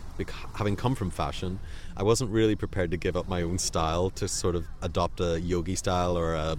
[0.56, 1.60] having come from fashion,
[1.96, 5.40] I wasn't really prepared to give up my own style to sort of adopt a
[5.40, 6.58] yogi style or a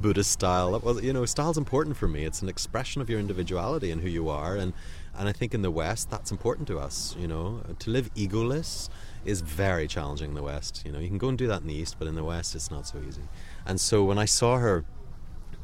[0.00, 0.72] Buddhist style.
[0.72, 2.24] That was, you know, style's important for me.
[2.24, 4.74] It's an expression of your individuality and who you are, and
[5.18, 7.16] and I think in the West that's important to us.
[7.18, 8.90] You know, to live egoless
[9.24, 10.82] is very challenging in the West.
[10.84, 12.54] You know, you can go and do that in the East, but in the West
[12.54, 13.22] it's not so easy.
[13.64, 14.84] And so when I saw her,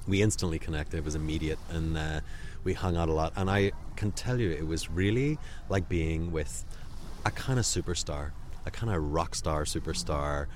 [0.06, 0.98] we instantly connected.
[0.98, 2.20] It was immediate, and uh,
[2.64, 3.32] we hung out a lot.
[3.36, 5.38] And I can tell you, it was really
[5.68, 6.64] like being with
[7.24, 8.32] a kind of superstar,
[8.66, 10.46] a kind of rock star superstar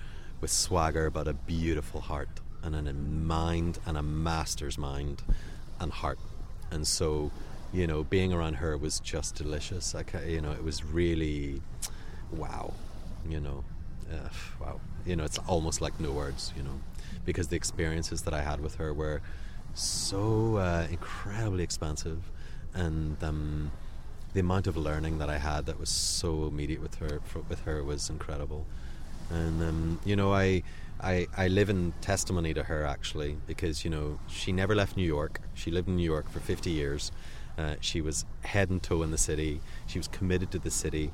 [0.41, 2.29] with swagger, but a beautiful heart
[2.63, 5.23] and a mind and a master's mind
[5.81, 6.19] and heart.
[6.71, 7.31] And so,
[7.73, 9.95] you know, being around her was just delicious.
[9.95, 11.63] I, you know, it was really
[12.33, 12.73] wow.
[13.29, 13.65] You know,
[14.13, 14.29] uh,
[14.61, 14.81] wow.
[15.05, 16.53] You know, it's almost like no words.
[16.57, 16.81] You know,
[17.27, 19.21] because the experiences that I had with her were
[19.75, 22.31] so uh, incredibly expansive,
[22.73, 23.71] and um,
[24.33, 27.61] the amount of learning that I had that was so immediate with her for, with
[27.65, 28.67] her was incredible.
[29.31, 30.62] And um, you know, I,
[31.01, 35.05] I I live in testimony to her actually because you know she never left New
[35.05, 35.41] York.
[35.55, 37.12] She lived in New York for 50 years.
[37.59, 39.61] Uh, she was head and toe in the city.
[39.87, 41.12] She was committed to the city.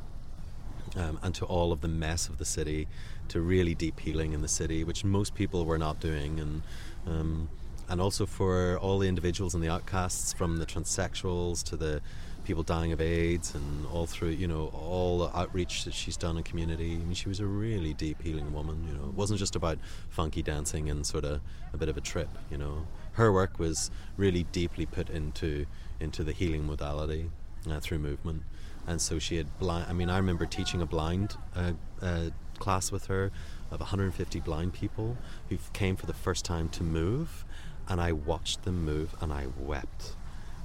[0.95, 2.87] Um, and to all of the mess of the city,
[3.33, 6.63] to really deep healing in the city, which most people were not doing, and
[7.07, 7.49] um,
[7.89, 12.01] and also for all the individuals and the outcasts, from the transsexuals to the
[12.45, 16.37] people dying of AIDS, and all through, you know, all the outreach that she's done
[16.37, 16.95] in community.
[16.95, 18.85] I mean, she was a really deep healing woman.
[18.87, 19.79] You know, it wasn't just about
[20.11, 21.41] funky dancing and sort of
[21.73, 22.29] a bit of a trip.
[22.51, 25.67] You know, her work was really deeply put into
[26.01, 27.31] into the healing modality
[27.71, 28.43] uh, through movement.
[28.87, 29.87] And so she had blind.
[29.89, 32.31] I mean, I remember teaching a blind uh, uh,
[32.63, 33.33] class with her
[33.73, 35.17] of 150 blind people
[35.49, 37.45] who came for the first time to move
[37.89, 40.15] and I watched them move and I wept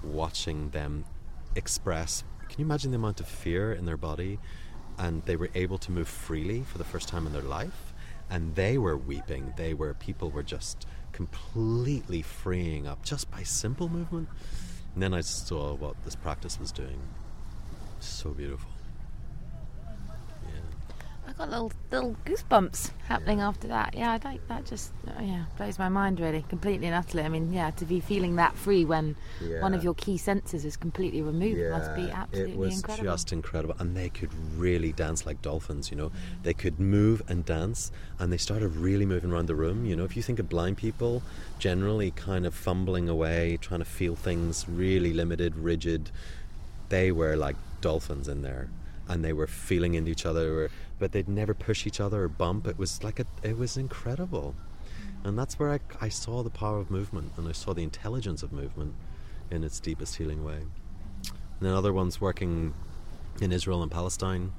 [0.04, 1.06] watching them
[1.56, 2.24] express.
[2.50, 4.38] Can you imagine the amount of fear in their body?
[5.00, 7.94] And they were able to move freely for the first time in their life.
[8.30, 9.54] And they were weeping.
[9.58, 14.30] They were, people were just completely freeing up just by simple movement.
[14.94, 17.00] And then I saw what this practice was doing.
[18.00, 18.77] So beautiful.
[21.38, 23.47] Got little little goosebumps happening yeah.
[23.47, 23.93] after that.
[23.95, 27.23] Yeah, I think that just oh yeah blows my mind really completely and utterly.
[27.23, 29.62] I mean, yeah, to be feeling that free when yeah.
[29.62, 33.12] one of your key senses is completely removed yeah, must be absolutely it was incredible.
[33.12, 35.91] just incredible, and they could really dance like dolphins.
[35.91, 39.86] You know, they could move and dance, and they started really moving around the room.
[39.86, 41.21] You know, if you think of blind people,
[41.60, 46.10] generally kind of fumbling away, trying to feel things, really limited, rigid.
[46.89, 48.69] They were like dolphins in there
[49.08, 52.67] and they were feeling into each other, but they'd never push each other or bump.
[52.67, 54.56] It was like a, it was incredible,
[55.24, 58.43] and that's where I, I saw the power of movement, and I saw the intelligence
[58.43, 58.93] of movement
[59.50, 60.58] in its deepest healing way.
[61.60, 62.74] And then other ones working
[63.41, 64.52] in Israel and Palestine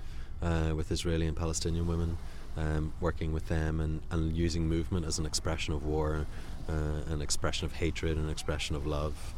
[0.43, 2.17] uh, with Israeli and Palestinian women,
[2.57, 6.27] um, working with them and, and using movement as an expression of war,
[6.69, 9.35] uh, an expression of hatred, an expression of love,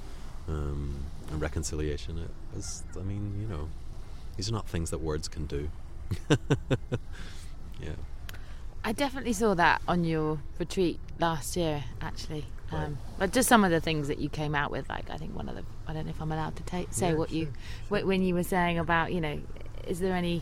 [0.48, 0.96] um,
[1.30, 2.18] and reconciliation.
[2.18, 3.68] It was, I mean, you know,
[4.40, 5.68] these are not things that words can do.
[7.78, 7.90] yeah.
[8.82, 12.46] I definitely saw that on your retreat last year, actually.
[12.72, 12.84] Right.
[12.84, 15.36] Um, but just some of the things that you came out with, like I think
[15.36, 17.38] one of the, I don't know if I'm allowed to take, say yeah, what sure,
[17.38, 17.52] you,
[17.90, 18.06] sure.
[18.06, 19.40] when you were saying about, you know,
[19.86, 20.40] is there any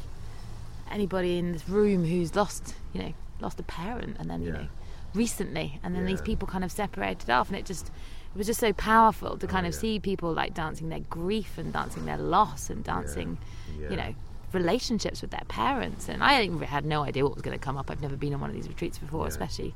[0.93, 4.47] anybody in this room who's lost, you know, lost a parent, and then yeah.
[4.47, 4.69] you know,
[5.13, 6.11] recently, and then yeah.
[6.11, 9.49] these people kind of separated off, and it just it was just so powerful to
[9.49, 13.39] kind oh, of see people like dancing their grief and dancing their loss and dancing,
[13.77, 13.83] yeah.
[13.83, 13.91] Yeah.
[13.91, 14.15] you know,
[14.53, 16.09] relationships with their parents.
[16.09, 17.91] And I had no idea what was going to come up.
[17.91, 19.75] I've never been on one of these retreats before, especially.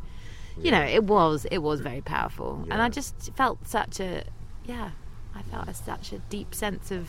[0.61, 4.25] You know, it was it was very powerful, and I just felt such a
[4.67, 4.91] yeah,
[5.35, 7.09] I felt a, such a deep sense of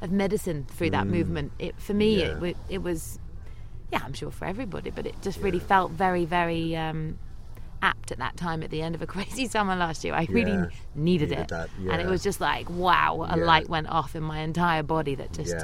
[0.00, 1.10] of medicine through that mm.
[1.10, 1.52] movement.
[1.58, 3.18] It for me, it, it was
[3.92, 7.18] yeah, I'm sure for everybody, but it just really felt very, very um,
[7.82, 10.14] apt at that time at the end of a crazy summer last year.
[10.14, 10.52] I really
[10.94, 11.50] needed, needed, it.
[11.50, 11.92] Yeah.
[11.92, 13.44] And it was just like, wow, a yeah.
[13.44, 15.54] light went off in my entire body that just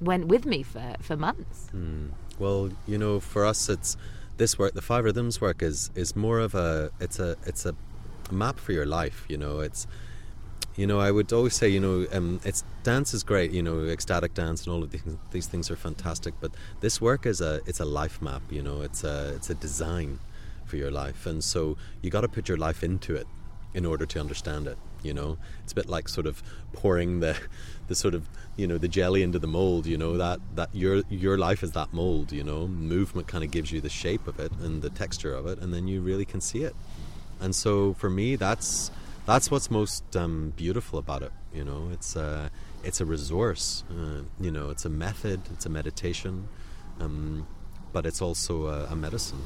[0.00, 1.68] went with me for, for months.
[1.74, 2.10] Mm.
[2.38, 3.96] Well, you know, for us, it's
[4.36, 7.74] this work, the Five Rhythms work is, is more of a, it's a, it's a
[8.30, 9.86] map for your life, you know, it's,
[10.76, 13.86] you know, I would always say, you know, um, it's dance is great, you know,
[13.86, 16.34] ecstatic dance and all of these, these things are fantastic.
[16.38, 19.54] But this work is a, it's a life map, you know, it's a, it's a
[19.54, 20.18] design
[20.66, 21.24] for your life.
[21.24, 23.26] And so you got to put your life into it
[23.72, 24.76] in order to understand it.
[25.02, 27.38] You know, it's a bit like sort of pouring the,
[27.86, 29.86] the sort of you know the jelly into the mold.
[29.86, 32.32] You know that that your your life is that mold.
[32.32, 35.46] You know, movement kind of gives you the shape of it and the texture of
[35.46, 36.74] it, and then you really can see it.
[37.40, 38.90] And so for me, that's
[39.26, 41.32] that's what's most um, beautiful about it.
[41.52, 42.50] You know, it's a
[42.84, 43.84] it's a resource.
[43.90, 45.40] Uh, you know, it's a method.
[45.52, 46.48] It's a meditation,
[47.00, 47.46] um,
[47.92, 49.42] but it's also a, a medicine.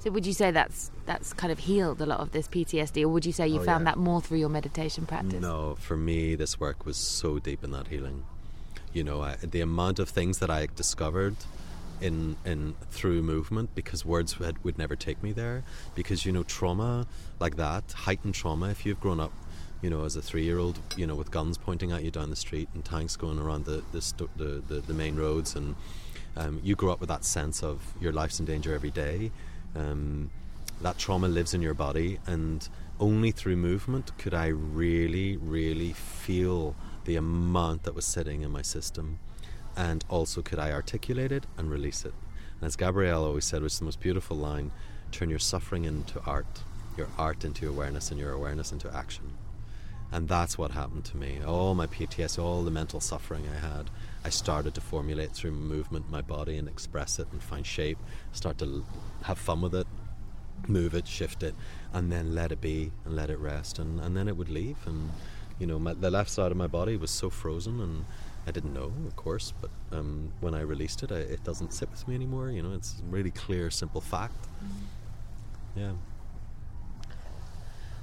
[0.00, 3.08] So would you say that's that's kind of healed a lot of this PTSD, or
[3.08, 3.92] would you say you Oh, found yeah.
[3.92, 5.40] that more through your meditation practice?
[5.40, 8.24] No, for me, this work was so deep in that healing.
[8.92, 11.36] You know, I, the amount of things that I discovered
[12.00, 15.62] in in through movement because words would, would never take me there.
[15.94, 17.06] Because you know, trauma
[17.38, 18.70] like that, heightened trauma.
[18.70, 19.32] If you've grown up,
[19.82, 22.70] you know, as a three-year-old, you know, with guns pointing at you down the street
[22.72, 25.76] and tanks going around the the sto- the, the, the main roads, and
[26.38, 29.30] um, you grow up with that sense of your life's in danger every day.
[29.74, 30.30] Um,
[30.80, 36.74] that trauma lives in your body, and only through movement could I really, really feel
[37.04, 39.18] the amount that was sitting in my system,
[39.76, 42.14] and also could I articulate it and release it.
[42.60, 44.70] And as Gabrielle always said, which is the most beautiful line
[45.12, 46.60] turn your suffering into art,
[46.96, 49.32] your art into awareness, and your awareness into action.
[50.12, 51.40] And that's what happened to me.
[51.44, 53.90] All my PTS, all the mental suffering I had,
[54.24, 57.98] I started to formulate through movement my body and express it and find shape,
[58.32, 58.84] start to
[59.22, 59.86] have fun with it,
[60.66, 61.54] move it, shift it,
[61.92, 63.78] and then let it be and let it rest.
[63.78, 64.76] And, and then it would leave.
[64.86, 65.10] And,
[65.58, 68.04] you know, my, the left side of my body was so frozen and
[68.46, 71.90] I didn't know, of course, but um, when I released it, I, it doesn't sit
[71.90, 72.50] with me anymore.
[72.50, 74.46] You know, it's a really clear, simple fact.
[75.76, 75.92] Yeah.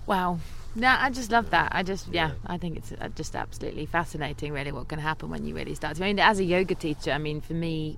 [0.05, 0.39] Wow.
[0.75, 1.69] No, I just love that.
[1.73, 5.43] I just, yeah, I think it's uh, just absolutely fascinating, really, what can happen when
[5.43, 5.97] you really start.
[5.97, 7.97] to- I mean, as a yoga teacher, I mean, for me,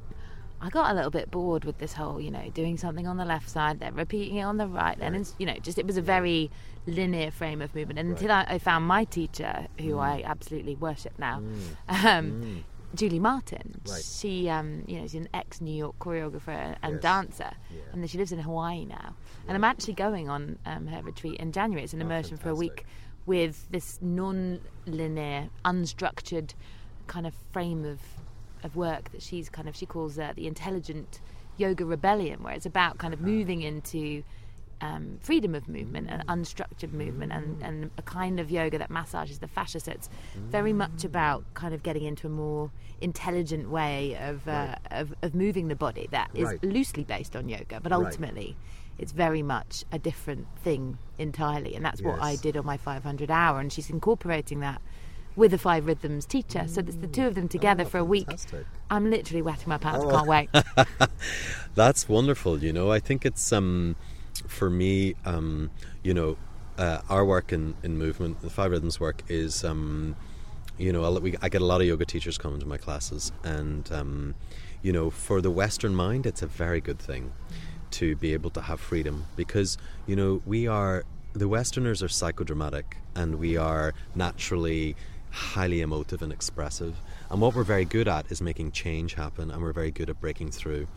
[0.62, 3.26] I got a little bit bored with this whole, you know, doing something on the
[3.26, 5.96] left side, then repeating it on the right, then, it's, you know, just it was
[5.96, 6.52] a very
[6.86, 7.98] linear frame of movement.
[8.00, 10.00] And until I, I found my teacher, who Mm.
[10.02, 11.42] I absolutely worship now,
[11.88, 13.80] um, Julie Martin.
[13.88, 14.04] Right.
[14.04, 17.02] She, um, you know, she's an ex New York choreographer and Yes.
[17.04, 17.82] dancer, Yeah.
[17.94, 19.16] and then she lives in Hawaii now.
[19.48, 21.84] And I'm actually going on um, her retreat in January.
[21.84, 22.86] It's an Oh, immersion for a week
[23.26, 26.54] with this non-linear, unstructured
[27.08, 28.00] kind of frame of
[28.64, 31.22] of work that she's kind of she calls uh, the intelligent
[31.58, 34.24] yoga rebellion, where it's about kind of moving into
[34.82, 39.40] um, freedom of movement and unstructured movement and, and a kind of yoga that massages
[39.40, 39.80] the fascia.
[39.82, 40.10] So it's
[40.52, 44.78] very much about kind of getting into a more intelligent way of, uh, Right.
[44.92, 46.64] of, of moving the body that is Right.
[46.64, 48.06] loosely based on yoga, but Right.
[48.06, 48.56] ultimately
[48.98, 51.76] it's very much a different thing entirely.
[51.76, 53.60] And that's what I did on my 500 hour.
[53.60, 54.82] And she's incorporating that
[55.36, 56.66] with a five rhythms teacher.
[56.68, 58.26] So it's the two of them together Oh, for a week.
[58.28, 58.66] fantastic.
[58.90, 60.04] I'm literally wetting my pants.
[60.06, 60.10] Oh.
[60.10, 61.10] I can't wait.
[61.76, 62.64] That's wonderful.
[62.64, 63.96] You know, I think it's um,
[64.48, 65.16] for me.
[65.26, 65.72] Um,
[66.04, 66.38] you know,
[66.78, 69.64] uh, our work in, in movement, the Five Rhythms work is.
[69.64, 70.16] Um,
[70.78, 73.92] you know, we, I get a lot of yoga teachers coming to my classes, and
[73.92, 74.36] um,
[74.82, 77.34] you know, for the Western mind, it's a very good thing
[77.92, 82.84] to be able to have freedom because you know we are the Westerners are psychodramatic,
[83.14, 84.96] and we are naturally
[85.32, 86.96] highly emotive and expressive.
[87.30, 90.20] And what we're very good at is making change happen, and we're very good at
[90.20, 90.88] breaking through,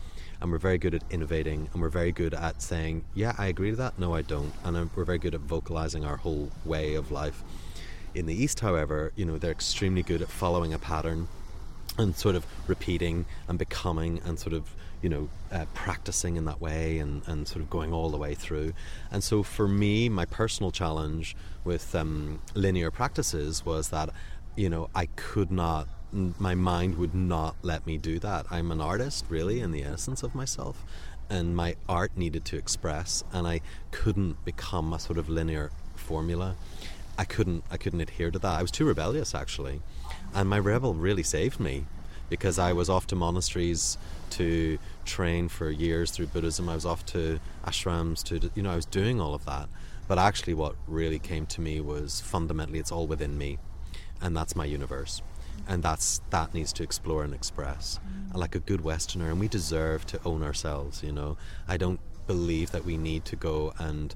[0.41, 3.69] and we're very good at innovating, and we're very good at saying, "Yeah, I agree
[3.71, 3.99] to that.
[3.99, 7.43] No, I don't," and um, we're very good at vocalizing our whole way of life.
[8.15, 11.27] In the East, however, you know, they're extremely good at following a pattern
[11.97, 16.59] and sort of repeating and becoming and sort of you know uh, practicing in that
[16.59, 18.73] way and, and sort of going all the way through
[19.11, 24.09] and so for me my personal challenge with um, linear practices was that
[24.55, 28.81] you know I could not my mind would not let me do that I'm an
[28.81, 30.83] artist really in the essence of myself
[31.29, 33.61] and my art needed to express and I
[33.91, 36.55] couldn't become a sort of linear formula
[37.17, 38.59] I couldn't I couldn't adhere to that.
[38.59, 39.81] I was too rebellious actually.
[40.33, 41.85] And my rebel really saved me
[42.29, 43.97] because I was off to monasteries
[44.31, 46.69] to train for years through Buddhism.
[46.69, 49.69] I was off to ashrams to you know I was doing all of that.
[50.07, 53.57] But actually what really came to me was fundamentally it's all within me
[54.21, 55.21] and that's my universe.
[55.67, 57.99] And that's that needs to explore and express.
[58.05, 58.37] Mm.
[58.37, 61.37] Like a good westerner and we deserve to own ourselves, you know.
[61.67, 64.15] I don't believe that we need to go and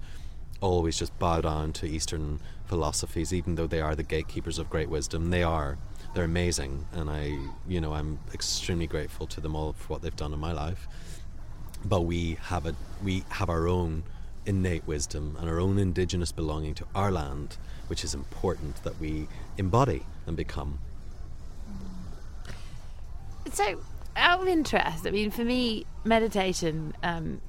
[0.62, 4.90] always just bow down to Eastern philosophies, even though they are the gatekeepers of great
[4.90, 5.30] wisdom.
[5.30, 5.78] They are.
[6.18, 7.38] They're amazing, and I,
[7.68, 10.88] you know, I'm extremely grateful to them all for what they've done in my life.
[11.86, 14.02] But we have a, we have our own
[14.44, 19.28] innate wisdom and our own indigenous belonging to our land, which is important that we
[19.60, 20.80] embody and become.
[23.52, 23.80] So,
[24.16, 27.42] out of interest, I mean, for me, meditation, um,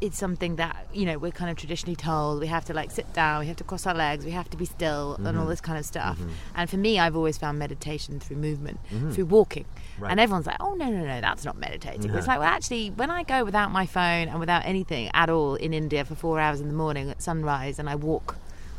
[0.00, 3.12] it's something that you know we're kind of traditionally told we have to like sit
[3.12, 5.50] down we have to cross our legs we have to be still and all mm-hmm.
[5.50, 6.18] this kind of stuff.
[6.18, 6.30] Mm-hmm.
[6.56, 9.10] And for me i've always found meditation through movement mm-hmm.
[9.10, 9.66] through walking.
[9.98, 10.10] Right.
[10.10, 12.10] and everyone's like oh no no no that's not meditating.
[12.14, 15.54] It's like well actually when i go without my phone and without anything at all
[15.56, 18.36] in india for four hours in the morning at sunrise and i walk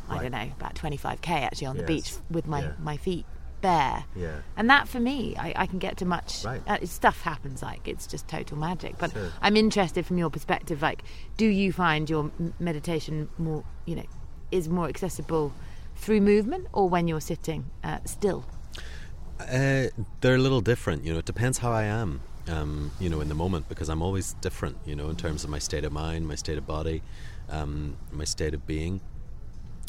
[0.08, 1.88] i don't know about 25k actually on the Yes.
[1.88, 2.72] beach with my Yeah.
[2.80, 3.24] my feet
[3.62, 4.38] bare Yeah.
[4.56, 6.60] and that for me I, I can get to much Right.
[6.66, 9.30] uh, stuff happens like it's just total magic but Sure.
[9.40, 11.02] i'm interested from your perspective like
[11.36, 14.04] do you find your meditation more you know
[14.50, 15.52] is more accessible
[15.96, 18.44] through movement or when you're sitting uh, still
[19.40, 19.88] Uh,
[20.20, 21.18] they're a little different, you know.
[21.18, 24.76] It depends how I am, um, you know, in the moment because I'm always different,
[24.86, 27.02] you know, in terms of my state of mind, my state of body,
[27.48, 29.00] um, my state of being.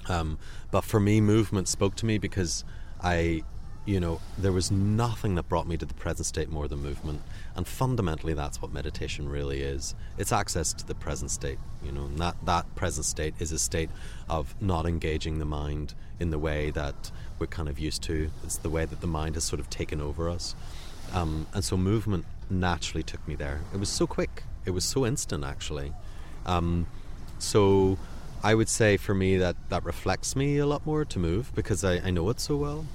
[0.10, 0.38] Um,
[0.72, 2.64] but for me, movement spoke to me because
[3.02, 3.44] I,
[3.86, 7.22] you know, there was nothing that brought me to the present state more than movement.
[7.56, 9.94] And fundamentally, that's what meditation really is.
[10.18, 13.60] It's access to the present state, you know, and that, that present state is a
[13.60, 13.90] state
[14.30, 18.30] of not engaging the mind in the way that we're kind of used to.
[18.44, 20.56] It's the way that the mind has sort of taken over us.
[21.12, 23.62] Um, and so movement naturally took me there.
[23.74, 25.92] It was so quick, it was so instant, actually.
[26.46, 26.88] Um,
[27.38, 27.98] so
[28.42, 31.84] I would say for me that that reflects me a lot more to move because
[31.84, 32.86] I, I know it so well.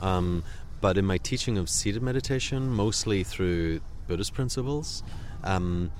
[0.00, 0.44] Um,
[0.80, 5.02] but in my teaching of seated meditation, mostly through Buddhist principles,
[5.42, 5.90] um,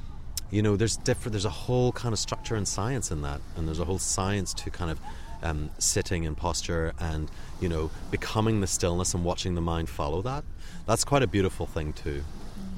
[0.50, 1.32] you know, there's different.
[1.32, 4.54] There's a whole kind of structure and science in that, and there's a whole science
[4.54, 5.00] to kind of
[5.42, 7.30] um, sitting and posture, and
[7.60, 10.44] you know, becoming the stillness and watching the mind follow that.
[10.86, 12.24] That's quite a beautiful thing too,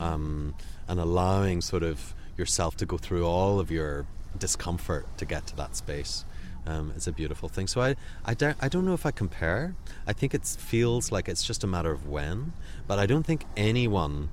[0.01, 0.55] um,
[0.89, 4.07] and allowing sort of yourself to go through all of your
[4.37, 6.25] discomfort to get to that space.
[6.67, 7.67] Um, it's a beautiful thing.
[7.67, 9.75] So I, I, don't, I don't know if I compare.
[10.07, 12.53] I think it feels like it's just a matter of when,
[12.87, 14.29] but I don't think anyone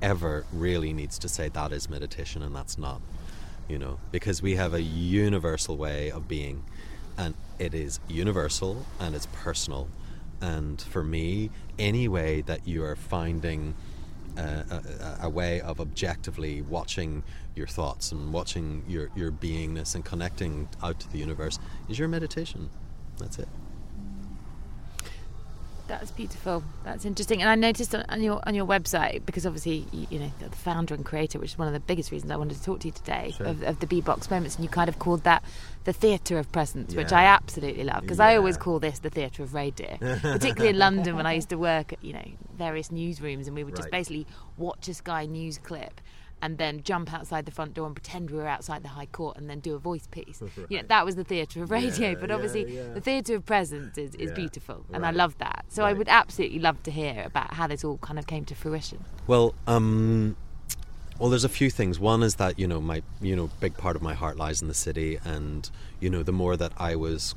[0.00, 3.00] ever really needs to say that is meditation and that's not,
[3.68, 6.64] you know, because we have a universal way of being,
[7.16, 9.88] and it is universal and it's personal.
[10.40, 13.74] And for me, any way that you are finding
[14.36, 14.80] uh,
[15.20, 17.22] a, a way of objectively watching
[17.54, 21.58] your thoughts and watching your, your beingness and connecting out to the universe
[21.88, 22.70] is your meditation.
[23.18, 23.48] That's it.
[25.86, 26.62] That's beautiful.
[26.82, 27.42] That's interesting.
[27.42, 30.94] And I noticed on, your on your website because obviously you, you know the founder
[30.94, 32.92] and creator, which is one of the biggest reasons I wanted to talk to you
[32.92, 33.46] today Sure.
[33.48, 35.44] of, of the BeBox moments, and you kind of called that
[35.84, 39.42] the theatre of presence, which I absolutely love because I always call this the theatre
[39.42, 42.26] of radio, particularly in London when I used to work at you know
[42.56, 44.26] various newsrooms, and we would just basically
[44.56, 46.00] watch a Sky News clip.
[46.44, 49.38] And then jump outside the front door and pretend we were outside the High Court,
[49.38, 50.42] and then do a voice piece.
[50.68, 52.10] You know, that was the theatre of radio.
[52.10, 52.92] Yeah, but obviously, yeah.
[52.92, 54.34] the theatre of presence is, is Yeah.
[54.42, 55.64] beautiful, and I love that.
[55.68, 58.54] So I would absolutely love to hear about how this all kind of came to
[58.54, 59.02] fruition.
[59.26, 60.36] Well, um,
[61.18, 61.98] well, there's a few things.
[61.98, 64.68] One is that you know my you know big part of my heart lies in
[64.68, 65.70] the city, and
[66.00, 67.34] you know the more that I was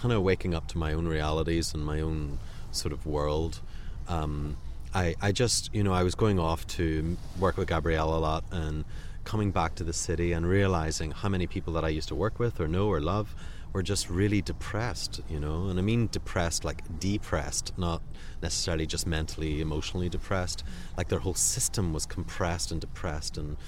[0.00, 2.38] kind of waking up to my own realities and my own
[2.72, 3.60] sort of world.
[4.08, 4.56] Um,
[4.96, 8.44] I, I just, you know, I was going off to work with Gabrielle a lot
[8.50, 8.82] and
[9.24, 12.38] coming back to the city and realizing how many people that I used to work
[12.38, 13.34] with or know or love
[13.74, 15.66] were just really depressed, you know.
[15.68, 18.00] And I mean depressed, like depressed, not
[18.40, 20.64] necessarily just mentally, emotionally depressed.
[20.96, 23.58] Like their whole system was compressed and depressed, and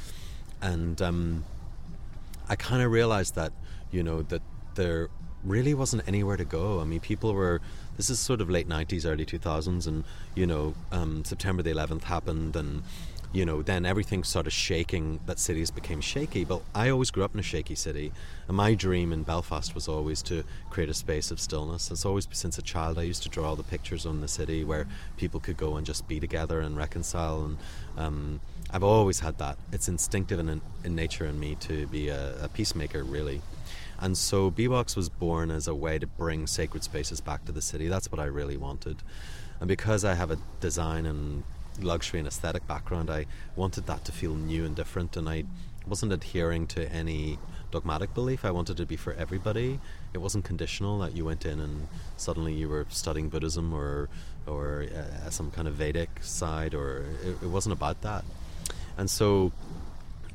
[0.63, 1.45] and um,
[2.49, 3.53] I kind of realized that,
[3.91, 4.41] you know, that
[4.77, 5.11] there
[5.45, 6.81] really wasn't anywhere to go.
[6.81, 7.61] I mean, people were.
[7.99, 10.05] This is sort of late '90s, early 2000s, and
[10.37, 12.85] you know, um, September the 11th happened, and
[13.33, 15.19] you know, then everything started shaking.
[15.27, 16.45] That cities became shaky.
[16.45, 18.13] But I always grew up in a shaky city,
[18.47, 21.91] and my dream in Belfast was always to create a space of stillness.
[21.91, 24.63] It's always since a child I used to draw all the pictures on the city
[24.63, 24.87] where
[25.17, 27.45] people could go and just be together and reconcile.
[27.45, 27.59] And
[27.97, 28.41] um,
[28.71, 29.59] I've always had that.
[29.73, 33.43] It's instinctive in, in nature in me to be a, a peacemaker, really.
[34.01, 37.63] And so BeBox was born as a way to bring sacred spaces back to the
[37.63, 37.89] city.
[37.89, 39.03] That's what I really wanted.
[39.61, 41.43] And because I have a design and
[41.81, 43.27] luxury and aesthetic background, I
[43.57, 45.17] wanted that to feel new and different.
[45.17, 45.45] And I
[45.87, 47.39] wasn't adhering to any
[47.71, 48.45] dogmatic belief.
[48.45, 49.81] I wanted it to be for everybody.
[50.15, 54.09] It wasn't conditional that you went in and suddenly you were studying Buddhism or
[54.47, 58.25] or uh, some kind of Vedic side, or it, it wasn't about that.
[58.97, 59.53] And so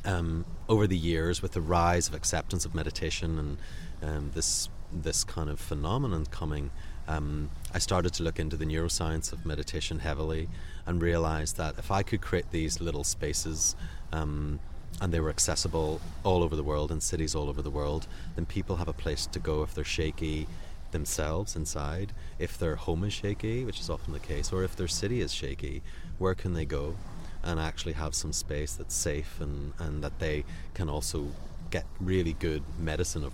[0.06, 3.58] um, over the years, with the rise of acceptance of meditation and
[4.02, 6.70] um, this this kind of phenomenon coming,
[7.08, 10.50] um, I started to look into the neuroscience of meditation heavily,
[10.86, 13.76] and realized that if I could create these little spaces,
[14.12, 14.60] um,
[15.02, 18.46] and they were accessible all over the world in cities all over the world, then
[18.46, 20.48] people have a place to go if they're shaky
[20.92, 22.14] themselves inside.
[22.40, 25.34] If their home is shaky, which is often the case, or if their city is
[25.34, 25.82] shaky,
[26.20, 26.96] where can they go?
[27.44, 31.28] And actually have some space that's safe and, and that they can also
[31.70, 33.34] get really good medicine of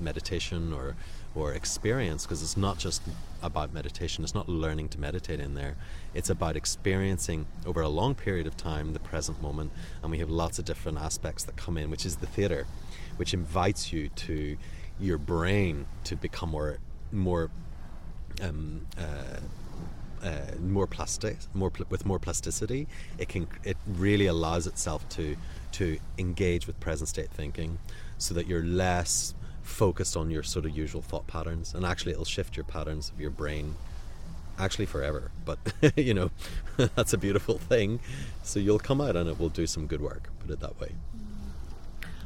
[0.00, 0.96] meditation or
[1.34, 3.02] or experience because it's not just
[3.42, 5.76] about meditation it's not learning to meditate in there.
[6.14, 9.70] It's about experiencing over a long period of time the present moment
[10.02, 12.66] and we have lots of different aspects that come in which is the theater
[13.16, 14.56] which invites you to
[14.98, 16.78] your brain to become more
[17.12, 17.50] more
[18.40, 19.40] um, uh,
[20.22, 22.86] uh, more plastic, more pl- with more plasticity.
[23.18, 25.36] It can it really allows itself to
[25.72, 27.78] to engage with present state thinking,
[28.18, 32.24] so that you're less focused on your sort of usual thought patterns, and actually it'll
[32.24, 33.76] shift your patterns of your brain.
[34.58, 35.58] Actually, forever, but
[35.96, 36.30] you know
[36.96, 38.00] that's a beautiful thing.
[38.42, 40.30] So you'll come out and it will do some good work.
[40.40, 40.92] Put it that way.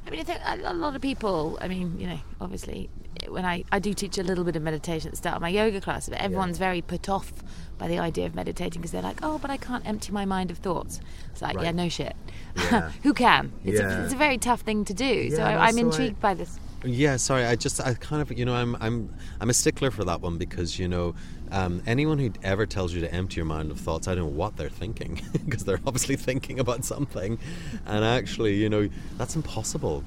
[0.07, 1.59] I mean, I think a lot of people.
[1.61, 2.91] I mean, you know, obviously,
[3.29, 5.49] when I I do teach a little bit of meditation at the start of my
[5.49, 6.67] yoga class, but everyone's yeah.
[6.67, 7.33] very put off
[7.79, 10.51] by the idea of meditating because they're like, oh, but I can't empty my mind
[10.51, 11.01] of thoughts.
[11.31, 11.67] It's like, right.
[11.67, 12.17] yeah, no shit.
[12.57, 12.91] Yeah.
[13.03, 13.53] Who can?
[13.65, 14.01] It's, yeah.
[14.01, 15.05] a, it's a very tough thing to do.
[15.05, 16.59] Yeah, so I, am intrigued I, by this.
[16.85, 17.45] Yeah, sorry.
[17.45, 20.39] I just, I kind of, you know, I'm, I'm, I'm a stickler for that one
[20.39, 21.15] because you know,
[21.53, 24.31] um, anyone who ever tells you to empty your mind of thoughts, I don't know
[24.31, 27.39] what they're thinking because they're obviously thinking about something,
[27.87, 28.89] and actually, you know,
[29.19, 30.03] that's impossible.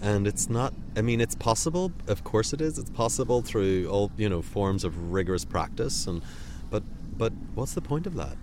[0.00, 0.72] And it's not.
[0.96, 1.92] I mean, it's possible.
[2.06, 2.78] Of course, it is.
[2.78, 6.22] It's possible through all you know forms of rigorous practice, and
[6.70, 6.82] but
[7.18, 8.36] but what's the point of that?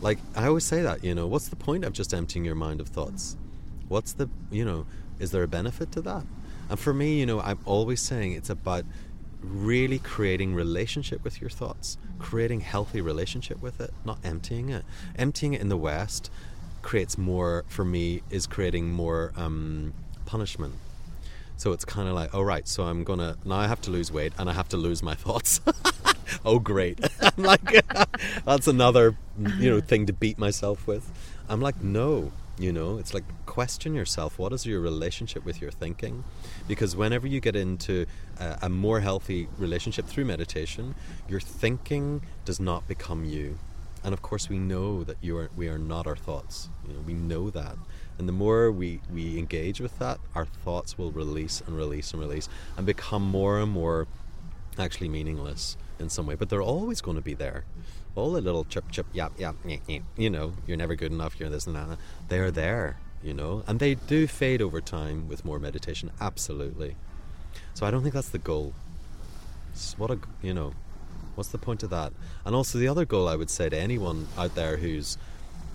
[0.00, 2.80] Like I always say that, you know, what's the point of just emptying your mind
[2.80, 3.36] of thoughts?
[3.88, 4.86] What's the, you know,
[5.18, 6.24] is there a benefit to that?
[6.68, 8.84] And for me, you know, I'm always saying it's about
[9.52, 14.84] really creating relationship with your thoughts, creating healthy relationship with it, not emptying it.
[15.16, 16.30] Emptying it in the West
[16.82, 19.92] creates more, for me, is creating more um,
[20.26, 20.74] punishment.
[21.56, 24.10] So it's kind of like, all right, so I'm gonna now I have to lose
[24.10, 25.60] weight and I have to lose my thoughts.
[26.44, 27.00] oh, great!
[27.20, 27.86] I'm like,
[28.44, 29.16] that's another
[29.58, 31.08] you know thing to beat myself with.
[31.48, 34.38] I'm like, no, you know, it's like question yourself.
[34.38, 36.24] What is your relationship with your thinking?
[36.66, 38.06] Because whenever you get into
[38.38, 40.94] a, more healthy relationship through meditation,
[41.28, 43.58] your thinking does not become you.
[44.02, 46.68] And of course, we know that you are we are not our thoughts.
[46.86, 47.76] You know, we know that.
[48.18, 52.20] And the more we, we engage with that, our thoughts will release and release and
[52.20, 54.06] release and become more and more
[54.78, 56.34] actually meaningless in some way.
[56.34, 57.64] But they're always going to be there.
[58.14, 61.40] All the little chip, chip, yap, yap, yap, yap, you know, you're never good enough,
[61.40, 61.98] you're this and that.
[62.28, 66.94] They're there, you know, and they do fade over time with more meditation, absolutely.
[67.74, 68.72] So I don't think that's the goal.
[69.96, 70.72] What a, you know,
[71.34, 72.12] what's the point of that?
[72.44, 75.18] And also, the other goal I would say to anyone out there who's,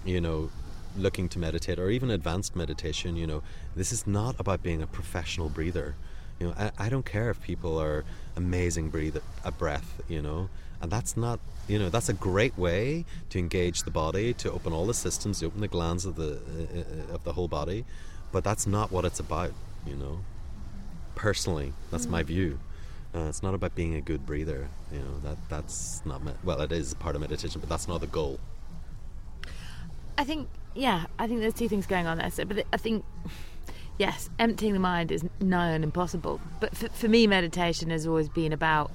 [0.05, 0.49] you know,
[0.97, 3.43] looking to meditate or even advanced meditation, you know,
[3.75, 5.95] this is not about being a professional breather.
[6.39, 8.05] You know, I, I don't care if people are
[8.37, 10.49] amazing breathe a breath, you know,
[10.81, 14.71] and that's not, you know, that's a great way to engage the body, to open
[14.71, 17.83] all the systems, to open the glands of the uh, uh of the whole body,
[18.31, 19.51] but that's not what it's about,
[19.85, 20.19] you know.
[21.19, 22.11] Personally, that's mm.
[22.11, 22.59] my view.
[23.13, 25.19] Uh, it's not about being a good breather, you know.
[25.21, 28.39] That that's not me- well, it is part of meditation, but that's not the goal.
[30.17, 32.31] I think yeah, I think there's two things going on there.
[32.31, 33.03] So, but I think
[33.97, 36.39] yes, emptying the mind is nigh and impossible.
[36.61, 38.89] But for, for, me, meditation has always been about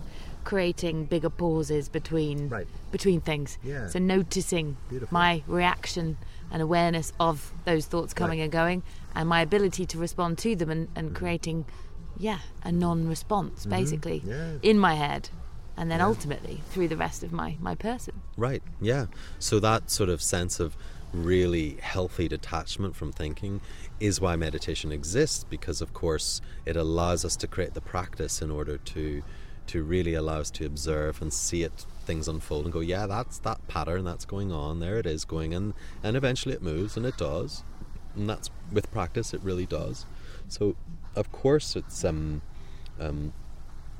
[0.44, 2.66] creating bigger pauses between right.
[2.90, 3.58] between things.
[3.62, 3.88] Yeah.
[3.88, 5.12] So noticing Beautiful.
[5.12, 6.16] my reaction
[6.50, 8.44] and awareness of those thoughts coming right.
[8.44, 8.82] and going,
[9.14, 11.16] and my ability to respond to them, and, and mm-hmm.
[11.16, 11.66] creating,
[12.18, 13.70] yeah, a non-response mm-hmm.
[13.70, 14.52] basically yeah.
[14.62, 15.28] in my head
[15.76, 16.06] and then yeah.
[16.06, 19.06] ultimately through the rest of my my person right yeah
[19.38, 20.76] so that sort of sense of
[21.12, 23.60] really healthy detachment from thinking
[24.00, 28.50] is why meditation exists because of course it allows us to create the practice in
[28.50, 29.22] order to
[29.66, 33.38] to really allow us to observe and see it things unfold and go yeah that's
[33.38, 37.06] that pattern that's going on there it is going and and eventually it moves and
[37.06, 37.62] it does
[38.16, 40.04] and that's with practice it really does
[40.48, 40.76] so
[41.16, 42.42] of course it's um
[43.00, 43.32] um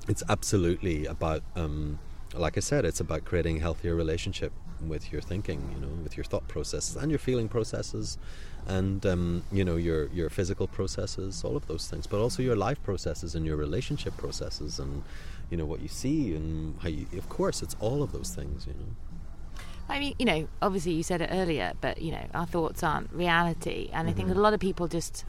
[0.09, 1.99] it's absolutely about um
[2.37, 4.53] like I said, it's about creating a healthier relationship
[4.87, 8.19] with your thinking, you know, with your thought processes and your feeling processes,
[8.67, 12.57] and um, you know your your physical processes, all of those things, but also your
[12.57, 15.03] life processes and your relationship processes, and
[15.51, 17.07] you know what you see and how you.
[17.17, 19.61] Of course, it's all of those things, you know.
[19.89, 23.13] I mean, you know, obviously you said it earlier, but you know, our thoughts aren't
[23.13, 24.09] reality, and mm-hmm.
[24.09, 24.39] I think mm-hmm.
[24.39, 25.25] a lot of people just,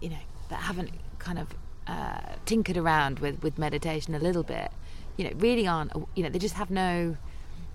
[0.00, 0.16] you know,
[0.54, 1.48] that haven't kind of
[1.88, 4.70] uh, tinkered around with with meditation a little bit,
[5.16, 7.16] you know, really aren't, you know, they just have no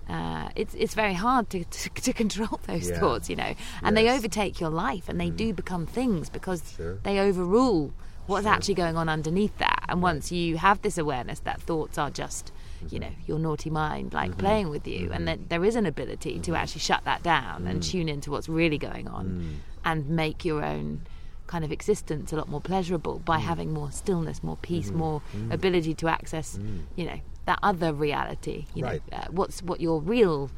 [0.08, 2.98] uh, it's it's very hard to, to, to control those yeah.
[2.98, 3.94] thoughts, you know, and yes.
[3.94, 5.36] they overtake your life, and they mm.
[5.36, 6.98] do become things because sure.
[7.02, 7.92] they overrule
[8.26, 8.52] what's sure.
[8.52, 9.84] actually going on underneath that.
[9.88, 10.14] And right.
[10.14, 12.52] once you have this awareness that thoughts are just
[12.88, 16.40] you know your naughty mind like playing with you, and that there is an ability
[16.40, 20.64] to actually shut that down and tune into what's really going on, and make your
[20.64, 21.02] own
[21.50, 25.20] kind of existence a lot more pleasurable by having more stillness, more peace, more
[25.50, 26.58] ability to access,
[26.94, 28.66] you know, that other reality.
[28.74, 29.02] You Right.
[29.10, 30.48] know, uh, what's what your real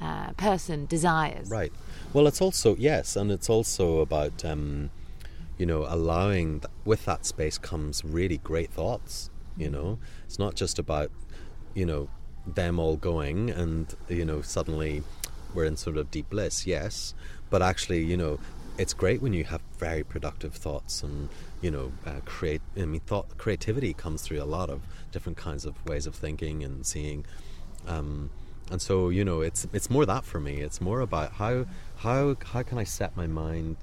[0.00, 1.50] uh, person desires.
[1.50, 1.72] Right.
[2.12, 4.90] Well, it's also yes, and it's also about um,
[5.58, 9.30] you know allowing th- with that space comes really great thoughts.
[9.56, 11.10] You know, it's not just about
[11.74, 12.08] you know
[12.46, 15.02] them all going and you know suddenly
[15.52, 16.64] we're in sort of deep bliss.
[16.64, 17.12] Yes,
[17.50, 18.38] but actually, you know,
[18.78, 21.28] it's great when you have very productive thoughts and
[21.60, 22.62] you know uh, create.
[22.76, 24.80] I mean, thought creativity comes through a lot of
[25.12, 27.26] different kinds of ways of thinking and seeing.
[27.86, 28.30] Um,
[28.70, 31.64] and so you know it's it's more that for me it's more about how
[31.98, 33.76] how how can i set my mind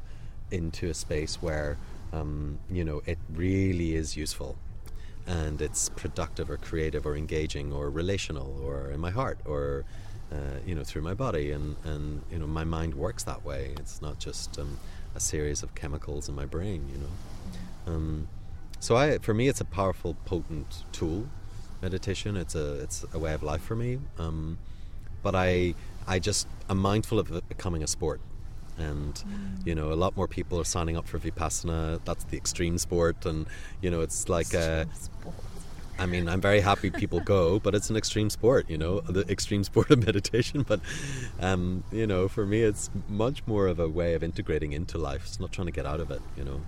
[0.51, 1.77] into a space where
[2.13, 4.55] um, you know it really is useful
[5.27, 9.83] and it's productive or creative or engaging or relational or in my heart or
[10.31, 13.73] uh, you know through my body and and you know my mind works that way
[13.77, 14.77] it's not just um,
[15.15, 17.09] a series of chemicals in my brain you know
[17.87, 18.27] um,
[18.79, 21.27] so I, for me, it's a powerful, potent tool.
[21.81, 22.37] Meditation.
[22.37, 23.99] It's a it's a way of life for me.
[24.17, 24.57] Um,
[25.23, 25.75] but I
[26.07, 28.21] I just I'm mindful of it becoming a sport,
[28.77, 29.23] and
[29.65, 31.99] you know a lot more people are signing up for vipassana.
[32.05, 33.45] That's the extreme sport, and
[33.81, 34.85] you know it's like uh,
[35.97, 39.21] I mean, I'm very happy people go, but it's an extreme sport, you know, the
[39.29, 40.63] extreme sport of meditation.
[40.63, 40.81] But,
[41.39, 45.23] um, you know, for me, it's much more of a way of integrating into life.
[45.25, 46.61] It's not trying to get out of it, you know.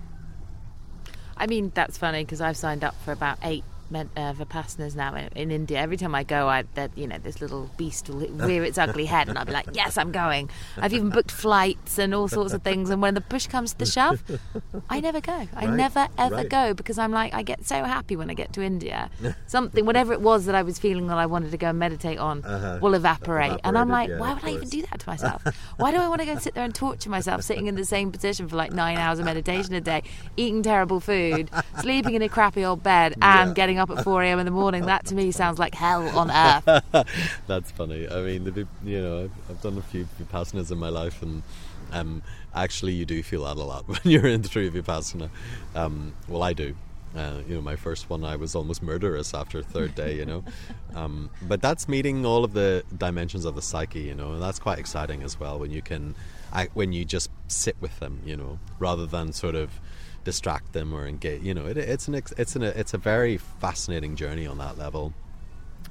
[1.36, 3.64] I mean, that's funny because I've signed up for about eight
[3.94, 5.80] uh, vipassanas now in, in India.
[5.80, 9.06] Every time I go, I that you know this little beast will rear its ugly
[9.06, 12.54] head, and I'll be like, "Yes, I'm going." I've even booked flights and all sorts
[12.54, 12.90] of things.
[12.90, 14.24] And when the push comes to the shove,
[14.90, 15.48] I never go.
[15.56, 16.50] I Right, never ever right.
[16.50, 19.10] go because I'm like, I get so happy when I get to India.
[19.48, 22.20] Something, whatever it was that I was feeling that I wanted to go and meditate
[22.20, 22.80] on, Uh-huh.
[22.82, 23.60] will evaporate.
[23.64, 25.44] and I'm like, yeah, why would I even do that to myself?
[25.78, 27.86] Why do I want to go and sit there and torture myself sitting in the
[27.86, 30.04] same position for like nine hours of meditation a day,
[30.36, 33.54] eating terrible food, sleeping in a crappy old bed, and Yeah.
[33.54, 34.40] getting up at 4 a.m.
[34.40, 34.86] in the morning?
[34.86, 36.84] That to me sounds like hell on earth.
[37.48, 38.08] That's funny.
[38.10, 41.44] I mean, the, you know, I've, I've done a few vipassanas in my life, and
[41.92, 42.22] um,
[42.54, 45.30] actually, you do feel that a lot when you're in through vipassana.
[45.76, 46.76] Um, well, I do.
[47.16, 50.16] Uh, you know, my first one, I was almost murderous after third day.
[50.16, 50.44] You know,
[50.96, 54.02] um, but that's meeting all of the dimensions of the psyche.
[54.02, 56.16] You know, and that's quite exciting as well when you can,
[56.52, 58.22] I, when you just sit with them.
[58.26, 59.80] You know, rather than sort of
[60.28, 61.42] distract them or engage.
[61.42, 65.14] You know, it, it's an it's an it's a very fascinating journey on that level.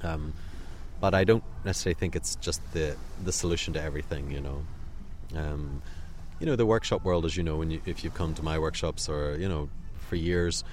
[0.03, 0.35] Um,
[1.01, 4.31] but I don't necessarily think it's just the the solution to everything.
[4.31, 4.59] You know,
[5.35, 5.81] um,
[6.39, 8.59] you know the workshop world, as you know, when you, if you've come to my
[8.59, 9.71] workshops or you know
[10.09, 10.65] for years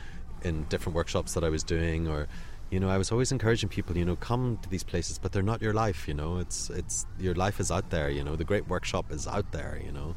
[0.42, 2.28] in different workshops that I was doing, or
[2.70, 5.50] you know, I was always encouraging people, you know, come to these places, but they're
[5.54, 6.06] not your life.
[6.06, 8.10] You know, it's it's your life is out there.
[8.10, 9.82] You know, the great workshop is out there.
[9.86, 10.16] You know,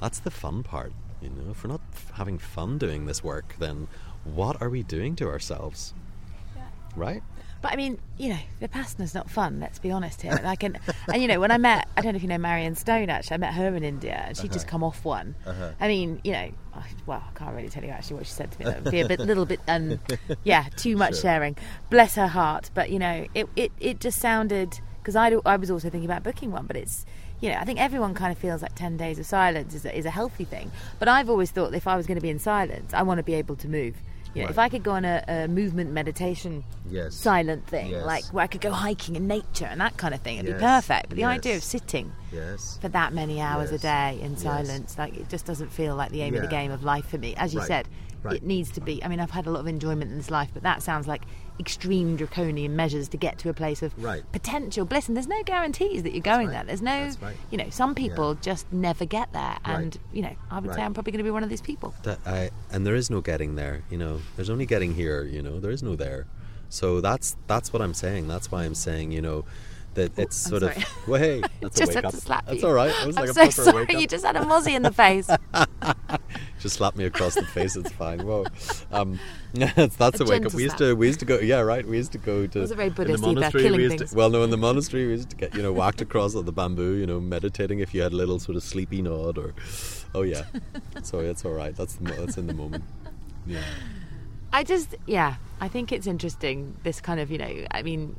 [0.00, 0.94] that's the fun part.
[1.20, 1.80] You know, if we're not
[2.14, 3.88] having fun doing this work, then
[4.24, 5.94] what are we doing to ourselves?
[6.94, 7.22] Right?
[7.62, 9.60] But I mean, you know, the past Vipassana's not fun.
[9.60, 10.38] Let's be honest here.
[10.44, 10.78] Like, and,
[11.12, 13.08] and you know, when I met, I don't know if you know Marion Stone.
[13.08, 15.34] Actually, I met her in India, and she'd just come off one.
[15.80, 18.52] I mean, you know, I, well, I can't really tell you actually what she said
[18.52, 18.66] to me.
[18.66, 19.98] That would be a bit, little bit, um,
[20.44, 21.56] yeah, too much sharing.
[21.90, 22.70] Bless her heart.
[22.74, 26.22] But you know, it it, it just sounded because I I was also thinking about
[26.22, 27.06] booking one, but it's.
[27.40, 29.96] You know, I think everyone kind of feels like 10 days of silence is a,
[29.96, 30.70] is a healthy thing.
[30.98, 33.22] But I've always thought if I was going to be in silence, I want to
[33.24, 33.94] be able to move.
[34.34, 37.14] You know, if I could go on a, a movement meditation Yes.
[37.14, 38.04] silent thing, Yes.
[38.04, 40.38] like where I could go hiking in nature and that kind of thing.
[40.38, 41.08] It'd be perfect.
[41.08, 42.78] But the idea of sitting Yes.
[42.80, 44.42] for that many hours a day in Yes.
[44.42, 47.16] silence, like it just doesn't feel like the aim of the game of life for
[47.18, 47.34] me.
[47.36, 47.66] As you Right.
[47.68, 47.88] said,
[48.22, 48.36] Right.
[48.36, 49.02] it needs to be.
[49.04, 51.22] I mean, I've had a lot of enjoyment in this life, but that sounds like
[51.58, 54.22] extreme draconian measures to get to a place of Right.
[54.32, 55.08] potential bliss.
[55.08, 56.54] And there's no guarantees that you're going right.
[56.54, 56.64] there.
[56.64, 57.36] There's no, That's right.
[57.50, 59.56] you know, some people just never get there.
[59.66, 59.74] Right.
[59.78, 61.94] And you know, I would say I'm probably going to be one of these people.
[62.02, 63.82] That I and there is no getting there.
[63.90, 65.22] You know, there's only getting here.
[65.24, 66.26] You know, there is no there.
[66.68, 68.28] So that's that's what I'm saying.
[68.28, 69.12] That's why I'm saying.
[69.12, 69.44] You know.
[69.96, 70.76] That it's I'm sort sorry.
[70.76, 72.10] of well, hey, that's just a had wake up.
[72.12, 72.94] to slap that's all right.
[73.02, 73.76] It was I'm like a so proper sorry.
[73.76, 74.00] wake up.
[74.00, 75.28] You just had a mozzie in the face.
[76.58, 77.76] Just slap me across the face.
[77.76, 78.26] It's fine.
[78.26, 78.46] Whoa,
[78.90, 79.20] um,
[79.52, 80.54] that's, that's A a, wake up.
[80.54, 81.38] We used to we used to go.
[81.38, 81.86] Yeah, right.
[81.86, 82.58] We used to go to.
[82.58, 83.62] It was it very in Buddhist the either, monastery.
[83.62, 84.10] killing we used things?
[84.10, 86.42] To, well, no, in the monastery we used to get you know whacked across the
[86.52, 86.94] bamboo.
[86.94, 89.54] You know, meditating if you had a little sort of sleepy nod or,
[90.14, 90.44] oh yeah.
[91.02, 91.76] so it's all right.
[91.76, 92.84] That's the that's in the moment.
[93.46, 93.60] Yeah.
[94.52, 96.76] I just, yeah, I think it's interesting.
[96.82, 98.16] This kind of, you know, I mean,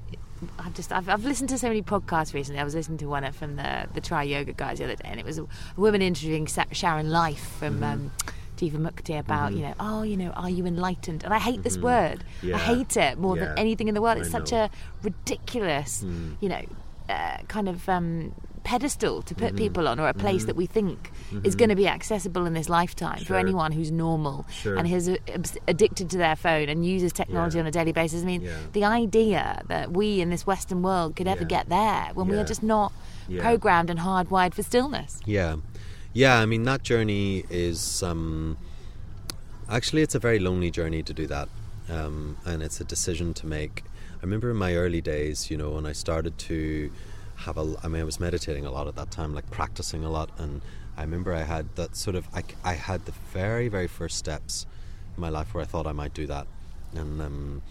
[0.60, 2.60] I've just, I've, I've listened to so many podcasts recently.
[2.62, 5.20] I was listening to one from the the Try Yoga guys the other day, and
[5.20, 8.12] it was a, a woman interviewing Sharon Life from um,
[8.58, 11.24] Jivamukti about, you know, oh, you know, are you enlightened?
[11.24, 12.24] And I hate this word.
[12.42, 12.56] Yeah.
[12.56, 13.46] I hate it more Yeah.
[13.46, 14.18] than anything in the world.
[14.18, 14.64] I It's such know.
[14.66, 14.70] a
[15.04, 16.04] ridiculous,
[16.40, 16.62] you know,
[17.10, 18.34] uh, kind of um,
[18.72, 21.10] pedestal to put people on, or a place that we think
[21.46, 24.76] is going to be accessible in this lifetime for anyone who's normal Sure.
[24.78, 25.16] and is uh,
[25.70, 27.62] addicted to their phone and uses technology Yeah.
[27.62, 28.24] on a daily basis.
[28.24, 28.58] I mean, Yeah.
[28.74, 31.56] the idea that we in this Western world could ever Yeah.
[31.56, 32.92] get there when we are just not
[33.40, 35.20] programmed and hardwired for stillness.
[35.26, 35.56] Yeah,
[36.14, 36.36] yeah.
[36.44, 38.58] I mean, that journey is um,
[39.70, 41.48] actually it's a very lonely journey to do that,
[41.90, 43.84] um, and it's a decision to make.
[44.18, 46.92] I remember in my early days, you know, when I started to
[47.38, 47.76] have a.
[47.84, 50.62] I mean, I was meditating a lot at that time, like practicing a lot, and
[50.98, 52.28] I remember I had that sort of.
[52.34, 54.66] I, I had the very very first steps
[55.16, 56.48] in my life where I thought I might do that,
[56.94, 57.22] and.
[57.22, 57.62] Um,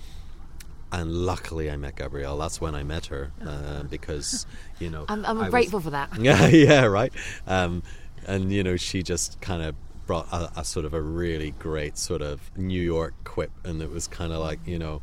[0.92, 2.38] and luckily, I met Gabrielle.
[2.38, 4.46] That's when I met her, uh, because
[4.78, 6.16] you know I'm, I'm I was- grateful for that.
[6.20, 7.12] yeah, yeah, right.
[7.46, 7.82] Um,
[8.24, 9.74] and you know, she just kind of
[10.06, 13.90] brought a, a sort of a really great sort of New York quip, and it
[13.90, 15.02] was kind of like you know.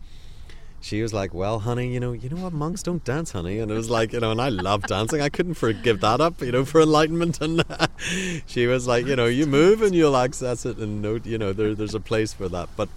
[0.84, 2.52] She was like, "Well, honey, you know, you know what?
[2.52, 5.22] Monks don't dance, honey." And it was like, you know, and I love dancing.
[5.22, 7.40] I couldn't forgive that up, you know, for enlightenment.
[7.40, 7.64] And
[8.46, 11.54] she was like, you know, you move and you'll access it, and no, you know,
[11.54, 12.68] there, there's a place for that.
[12.76, 12.90] But,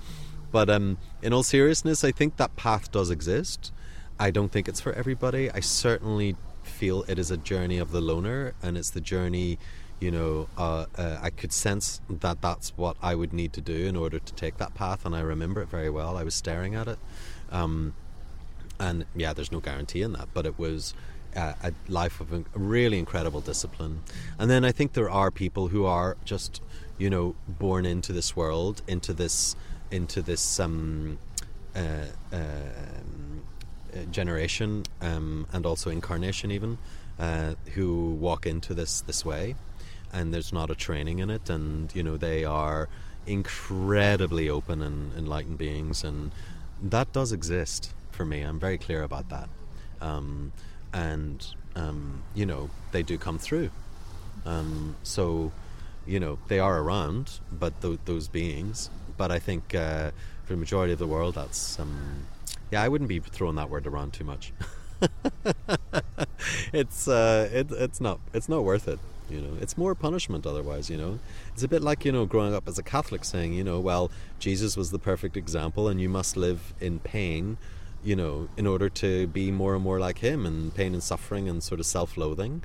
[0.51, 3.73] but um, in all seriousness, I think that path does exist.
[4.19, 5.49] I don't think it's for everybody.
[5.53, 6.35] I certainly
[6.65, 9.61] feel it is a journey of the loner, and it's the journey.
[10.01, 13.87] You know, uh, uh, I could sense that that's what I would need to do
[13.87, 16.17] in order to take that path, and I remember it very well.
[16.17, 16.99] I was staring at it,
[17.51, 17.95] um,
[18.79, 20.95] and yeah, there's no guarantee in that, but it was
[21.35, 24.03] uh, a life of in- really incredible discipline.
[24.39, 26.63] And then I think there are people who are just,
[26.99, 29.57] you know, born into this world, into this,
[29.91, 31.19] into this um,
[31.75, 32.39] uh, uh,
[34.11, 36.79] generation, um, and also incarnation, even,
[37.19, 39.55] uh, who walk into this this way,
[40.13, 42.89] and there's not a training in it, and you know they are
[43.27, 46.31] incredibly open and enlightened beings, and
[46.83, 48.43] that does exist for me.
[48.43, 49.49] I'm very clear about that,
[50.01, 50.53] um,
[50.93, 53.71] and um, you know they do come through.
[54.45, 55.53] Um, so,
[56.07, 58.91] you know, they are around, but th- those beings.
[59.17, 60.13] But I think uh,
[60.45, 62.27] for the majority of the world, that's um,
[62.71, 62.83] yeah.
[62.83, 64.53] I wouldn't be throwing that word around too much.
[66.73, 68.99] it's uh, it, it's not it's not worth it.
[69.31, 70.91] You know, it's more punishment otherwise.
[70.91, 71.19] You know,
[71.53, 74.11] it's a bit like you know growing up as a Catholic, saying you know, well,
[74.39, 77.59] Jesus was the perfect example, and you must live in pain.
[78.05, 81.49] You know, in order to be more and more like him, and pain and suffering
[81.49, 82.63] and sort of self-loathing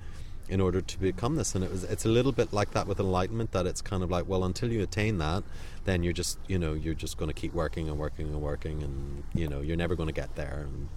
[0.51, 2.99] in order to become this and it was it's a little bit like that with
[2.99, 5.43] enlightenment that it's kind of like well until you attain that
[5.85, 8.83] then you're just you know you're just going to keep working and working and working
[8.83, 10.89] and you know you're never going to get there and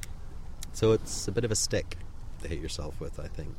[0.73, 1.97] so it's a bit of a stick
[2.43, 3.55] to hit yourself with i think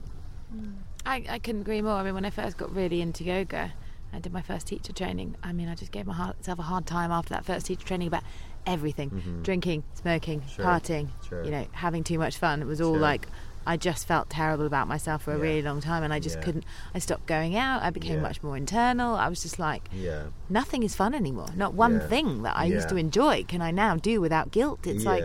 [0.52, 0.72] hmm.
[1.06, 1.94] I, I couldn't agree more.
[1.94, 3.74] I mean, when I first got really into yoga,
[4.14, 5.36] I did my first teacher training.
[5.44, 8.24] I mean, I just gave myself a hard time after that first teacher training about
[8.66, 10.50] everything drinking, smoking, Mm-hmm.
[10.50, 11.44] Sure, partying, sure.
[11.44, 12.62] you know, having too much fun.
[12.62, 13.00] It was all Sure.
[13.02, 13.28] like,
[13.66, 15.42] I just felt terrible about myself for a Yeah.
[15.44, 16.44] really long time and I just Yeah.
[16.44, 16.64] couldn't.
[16.94, 17.82] I stopped going out.
[17.84, 18.22] I became Yeah.
[18.22, 19.16] much more internal.
[19.16, 21.48] I was just like, yeah nothing is fun anymore.
[21.56, 24.86] Not one thing that I used to enjoy can I now do without guilt.
[24.86, 25.24] It's like,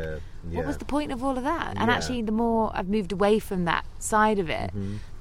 [0.51, 1.69] what was the point of all of that?
[1.71, 1.79] And.
[1.81, 1.91] Mm-hmm.
[1.91, 4.71] actually, the more I've moved away from that side of it,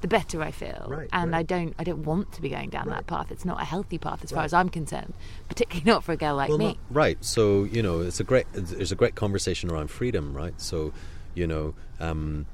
[0.01, 0.85] the better I feel.
[0.87, 2.95] Right, and I don't, I don't want to be going down Right.
[2.99, 3.29] that path.
[3.29, 4.45] It's not a healthy path as far Right.
[4.45, 5.13] as I'm concerned,
[5.49, 6.65] particularly not for a girl like well, me.
[6.67, 7.17] not- right.
[7.25, 8.45] So you know, it's a great.
[8.53, 10.53] There's a great conversation around freedom, right?
[10.61, 10.93] So,
[11.35, 12.45] you know, um,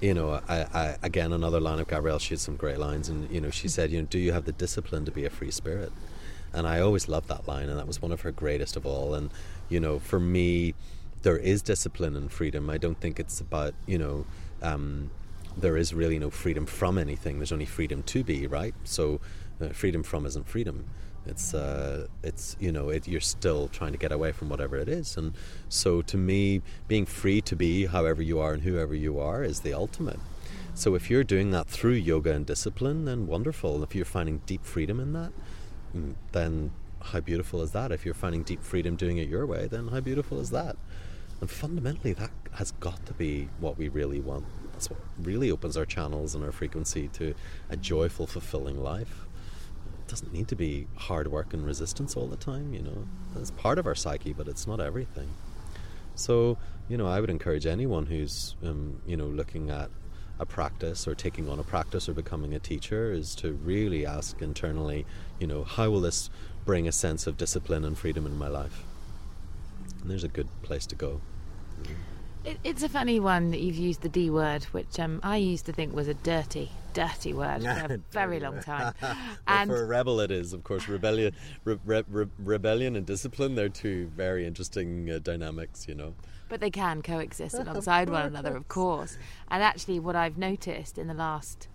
[0.00, 2.18] you know, I, I again another line of Gabrielle.
[2.18, 4.44] She had some great lines, and you know, she said, you know, do you have
[4.44, 5.92] the discipline to be a free spirit?
[6.52, 9.14] And I always loved that line, and that was one of her greatest of all.
[9.14, 9.30] And
[9.68, 10.74] you know, for me,
[11.22, 12.70] there is discipline and freedom.
[12.70, 14.26] I don't think it's about you know.
[14.62, 15.10] Um,
[15.58, 17.38] there is really no freedom from anything.
[17.38, 18.74] There's only freedom to be, right?
[18.84, 19.20] So,
[19.58, 20.84] uh, freedom from isn't freedom.
[21.26, 24.88] It's uh, it's you know it, you're still trying to get away from whatever it
[24.88, 25.34] is, and
[25.68, 29.60] so to me, being free to be however you are and whoever you are is
[29.60, 30.20] the ultimate.
[30.74, 33.82] So if you're doing that through yoga and discipline, then wonderful.
[33.82, 35.32] If you're finding deep freedom in that,
[35.96, 36.70] mm, then
[37.00, 37.92] how beautiful is that?
[37.92, 40.76] If you're finding deep freedom doing it your way, then how beautiful is that?
[41.40, 44.44] And fundamentally, that has got to be what we really want.
[44.72, 47.34] That's what really opens our channels and our frequency to
[47.70, 49.25] a joyful, fulfilling life.
[50.06, 53.08] It doesn't need to be hard work and resistance all the time, you know.
[53.34, 55.30] It's part of our psyche, but it's not everything.
[56.14, 59.90] So, you know, I would encourage anyone who's, um, you know, looking at
[60.38, 64.40] a practice or taking on a practice or becoming a teacher is to really ask
[64.40, 65.06] internally,
[65.40, 66.30] you know, how will this
[66.64, 68.84] bring a sense of discipline and freedom in my life?
[70.00, 71.20] And there's a good place to go.
[72.46, 75.66] It, it's a funny one that you've used the D word, which um, I used
[75.66, 78.94] to think was a dirty, dirty word for a very long time.
[79.02, 79.16] Well,
[79.48, 81.34] and for a rebel, it is, of course, rebellion,
[81.64, 83.54] re- re- re- rebellion and discipline.
[83.56, 86.14] They're two very interesting uh, dynamics, you know.
[86.48, 89.18] but they can coexist alongside one another, of course.
[89.48, 91.68] And actually, what I've noticed in the last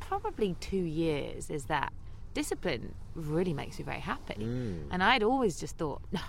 [0.00, 1.92] probably two years is that
[2.34, 4.34] discipline really makes me very happy.
[4.90, 6.20] And I'd always just thought, no,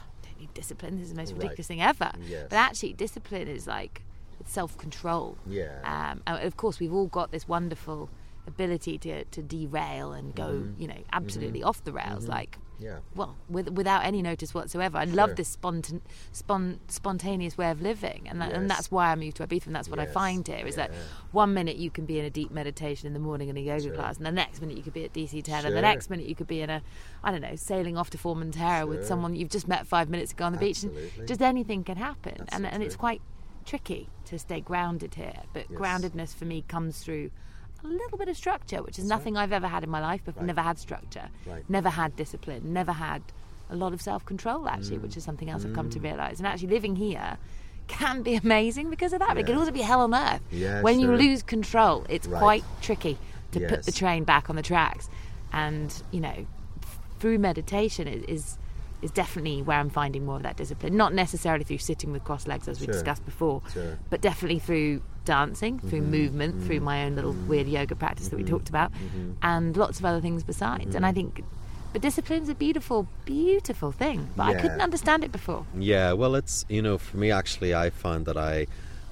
[0.43, 0.97] need discipline.
[0.97, 1.43] This is the most Right.
[1.43, 2.11] ridiculous thing ever.
[2.27, 2.47] Yes.
[2.49, 4.03] But actually, discipline is like
[4.39, 5.37] it's self control.
[5.47, 5.79] Yeah.
[5.83, 8.09] Um, and of course, we've all got this wonderful
[8.45, 10.81] ability to, to derail and go, mm-hmm.
[10.81, 11.19] you know, mm-hmm.
[11.19, 12.31] absolutely off the rails, mm-hmm.
[12.31, 12.99] like Yeah.
[13.15, 14.97] well, with, without any notice whatsoever.
[14.97, 16.01] I love this spontan,
[16.31, 19.67] spon, spontaneous way of living, and, that, and that's why I moved to Ibiza.
[19.67, 20.91] And that's what I find here is that
[21.31, 23.83] one minute you can be in a deep meditation in the morning in a yoga
[23.83, 23.93] Sure.
[23.93, 26.27] class, and the next minute you could be at DC Ten, and the next minute
[26.27, 26.81] you could be in a,
[27.23, 30.45] I don't know, sailing off to Formentera with someone you've just met five minutes ago
[30.45, 30.93] on the beach, and
[31.27, 33.21] just anything can happen, and and it's quite
[33.65, 35.43] tricky to stay grounded here.
[35.53, 35.79] But Yes.
[35.79, 37.31] groundedness for me comes through.
[37.83, 40.37] A little bit of structure, which is nothing I've ever had in my life, but
[40.37, 40.45] Right.
[40.45, 41.63] never had structure Right.
[41.69, 43.21] never had discipline, never had
[43.69, 45.01] a lot of self control, actually, Mm.
[45.03, 46.37] which is something else I've come to realise.
[46.37, 47.37] And actually, living here
[47.87, 49.29] can be amazing because of that.
[49.29, 50.41] But it can also be hell on earth.
[50.51, 52.39] Yeah, when you lose control, it's Right.
[52.39, 53.17] quite tricky
[53.51, 55.09] to put the train back on the tracks.
[55.51, 56.45] And, you know,
[57.19, 58.23] through meditation is.
[58.23, 58.57] is
[59.03, 60.95] is definitely where I'm finding more of that discipline.
[60.97, 62.93] Not necessarily through sitting with crossed legs, as we Sure.
[62.93, 63.83] discussed before, Sure.
[63.83, 64.03] Mm-hmm.
[64.09, 68.43] but definitely through dancing, through movement, through my own little weird yoga practice that we
[68.43, 69.31] talked about, Mm-hmm.
[69.41, 70.95] and lots of other things besides.
[70.95, 71.43] And I think,
[71.91, 74.29] but discipline's a beautiful, beautiful thing.
[74.35, 75.65] But I couldn't understand it before.
[75.77, 78.67] Yeah, well, it's you know, for me actually, I found that I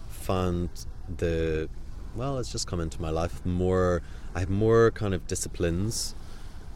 [0.09, 0.69] found
[1.17, 1.69] the
[2.15, 4.01] well, it's just come into my life more.
[4.35, 6.15] I have more kind of disciplines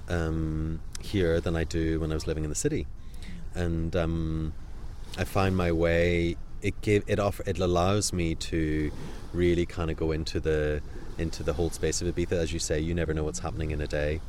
[0.10, 2.86] um, here than I do when I was living in the city,
[3.56, 4.54] and um,
[5.18, 6.38] I find my way.
[6.62, 8.92] It give it offer it allows me to
[9.34, 10.82] really kind of go into the
[11.18, 12.80] into the whole space of Ibiza, as you say.
[12.80, 14.22] You never know what's happening in a day.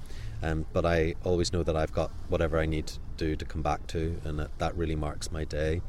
[0.42, 3.62] Um, but I always know that I've got whatever I need to do to come
[3.62, 5.80] back to, and that, that really marks my day.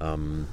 [0.00, 0.48] Um,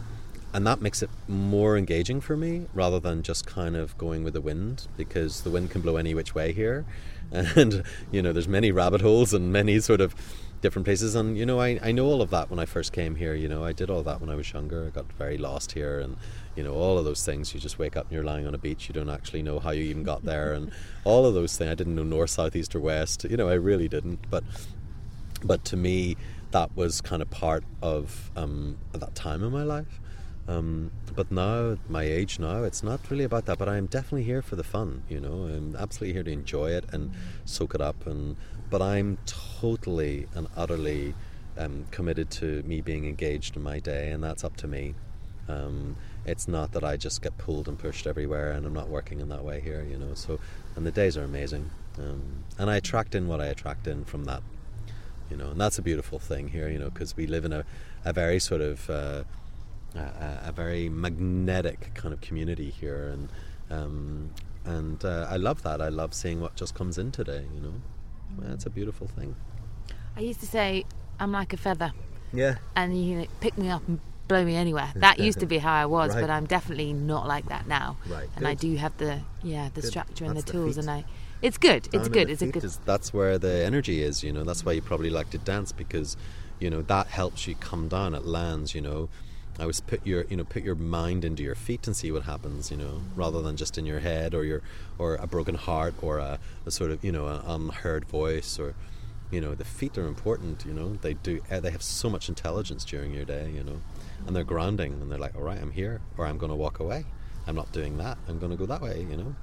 [0.54, 4.34] and that makes it more engaging for me rather than just kind of going with
[4.34, 6.86] the wind because the wind can blow any which way here.
[7.30, 10.16] And, you know, there's many rabbit holes and many sort of
[10.62, 11.16] different places.
[11.16, 13.34] And, you know, I, I know all of that when I first came here.
[13.34, 14.88] You know, I did all that when I was younger.
[14.88, 16.18] I got very lost here and,
[16.55, 17.53] you know, all of those things.
[17.53, 18.88] You just wake up and you're lying on a beach.
[18.88, 20.53] You don't actually know how you even got there.
[20.53, 20.72] And
[21.03, 21.72] all of those things.
[21.72, 23.26] I didn't know north, south, east, or west.
[23.30, 24.30] You know, I really didn't.
[24.30, 24.43] But
[25.43, 26.18] but to me
[26.51, 29.99] that was kind of part of um, that time in my life
[30.48, 34.24] um, but now at my age now it's not really about that but i'm definitely
[34.24, 37.12] here for the fun you know i'm absolutely here to enjoy it and
[37.45, 38.36] soak it up and
[38.70, 41.14] but i'm totally and utterly
[41.58, 44.93] um, committed to me being engaged in my day and that's up to me
[45.50, 45.95] um,
[46.26, 49.30] it's not that I just get pulled and pushed everywhere, and I'm not working in
[49.30, 50.14] that way here, you know.
[50.14, 50.39] So,
[50.76, 54.26] and the days are amazing, um, and I attract in what I attract in from
[54.26, 54.43] that,
[55.32, 55.52] you know.
[55.52, 57.66] And that's a beautiful thing here, you know, because we live in a,
[58.04, 59.24] a very sort of uh,
[59.98, 63.30] a, a very magnetic kind of community here, and
[63.70, 64.30] um,
[64.66, 65.82] and uh, I love that.
[65.82, 67.74] I love seeing what just comes in today, you know.
[68.39, 69.36] That's a beautiful thing.
[70.16, 70.86] I used to say,
[71.20, 71.93] I'm like a feather,
[72.34, 72.56] Yeah.
[72.76, 74.91] and you know, pick me up and blow me anywhere.
[74.95, 76.22] That used to be how I was, Right.
[76.22, 77.98] but I'm definitely not like that now.
[78.10, 79.88] Right, And I do have the yeah the Good.
[79.89, 80.82] structure and That's the the tools, feet.
[80.82, 81.06] and I.
[81.41, 81.88] It's good.
[81.93, 82.30] It's good.
[82.32, 82.64] It's a good.
[82.64, 84.43] is- that's where the energy is, you know.
[84.43, 86.18] That's why you probably like to dance because,
[86.60, 88.16] you know, that helps you come down.
[88.16, 89.08] It lands, you know.
[89.60, 92.24] I was put your, you know, put your mind into your feet and see what
[92.24, 94.62] happens, you know, rather than just in your head or your,
[94.99, 98.76] or a broken heart or a, a sort of, you know, an unheard voice or,
[99.32, 100.64] you know, the feet are important.
[100.66, 101.39] You know, they do.
[101.49, 103.82] eh, They have so much intelligence during your day, you know,
[104.28, 106.80] and they're grounding and they're like, all right, I'm here, or I'm going to walk
[106.80, 107.05] away.
[107.47, 108.18] I'm not doing that.
[108.28, 109.08] I'm going to go that way.
[109.10, 109.36] You know,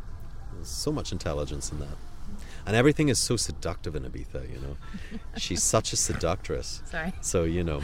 [0.55, 1.97] there's so much intelligence in that.
[2.67, 4.77] And everything is so seductive in Ibiza, you know.
[5.37, 6.83] She's such a seductress.
[6.91, 7.13] Sorry.
[7.21, 7.83] So, you know,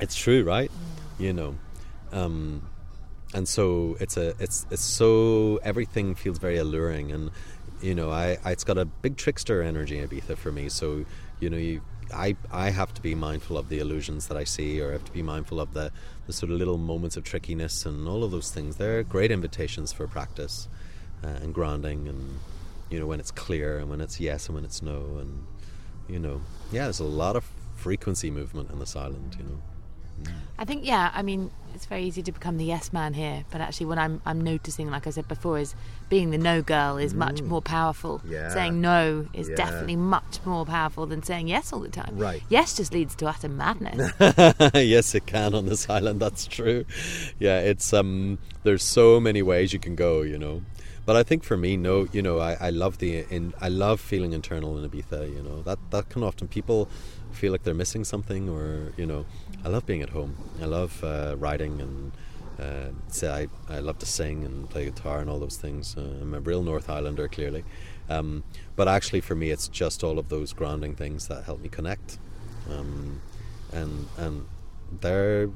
[0.00, 0.70] it's true, right?
[1.22, 1.54] You know.
[2.12, 2.68] Um,
[3.34, 7.30] and so it's a it's it's so everything feels very alluring and
[7.80, 10.68] you know I, I it's got a big trickster energy Ibiza for me.
[10.68, 11.04] So
[11.40, 11.80] you know you
[12.12, 15.04] I I have to be mindful of the illusions that I see or I have
[15.06, 15.90] to be mindful of the
[16.26, 18.76] the sort of little moments of trickiness and all of those things.
[18.76, 20.68] They're great invitations for practice
[21.24, 22.38] uh, and grounding and
[22.90, 25.46] you know when it's clear and when it's yes and when it's no and
[26.08, 27.44] you know yeah there's a lot of
[27.76, 29.62] frequency movement in this island you know
[30.58, 31.10] I think yeah.
[31.12, 34.20] I mean, it's very easy to become the yes man here, but actually, what I'm
[34.24, 35.74] I'm noticing, like I said before, is
[36.08, 38.20] being the no girl is much more powerful.
[38.28, 38.50] Yeah.
[38.50, 39.56] Saying no is Yeah.
[39.56, 42.16] definitely much more powerful than saying yes all the time.
[42.18, 42.42] Right.
[42.48, 44.12] Yes just leads to utter madness.
[44.74, 46.20] yes, it can on this island.
[46.20, 46.84] That's true.
[47.38, 48.38] Yeah, it's um.
[48.62, 50.62] There's so many ways you can go, you know.
[51.04, 54.00] But I think for me, no, you know, I, I love the in I love
[54.00, 55.34] feeling internal in Ibiza.
[55.34, 56.88] You know that that can often people
[57.32, 59.24] feel like they're missing something, or you know,
[59.64, 60.36] I love being at home.
[60.60, 62.12] I love uh, writing and.
[62.60, 65.96] Uh, say I, I love to sing and play guitar and all those things.
[65.96, 67.64] Uh, I'm a real North Islander, clearly,
[68.10, 68.44] um,
[68.76, 72.18] but actually for me, it's just all of those grounding things that help me connect.
[72.70, 73.22] Um,
[73.72, 74.46] and and
[75.00, 75.48] they're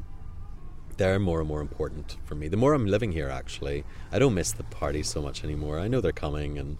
[0.96, 2.48] they're more and more important for me.
[2.48, 5.78] The more I'm living here, actually, I don't miss the parties so much anymore.
[5.78, 6.78] I know they're coming, and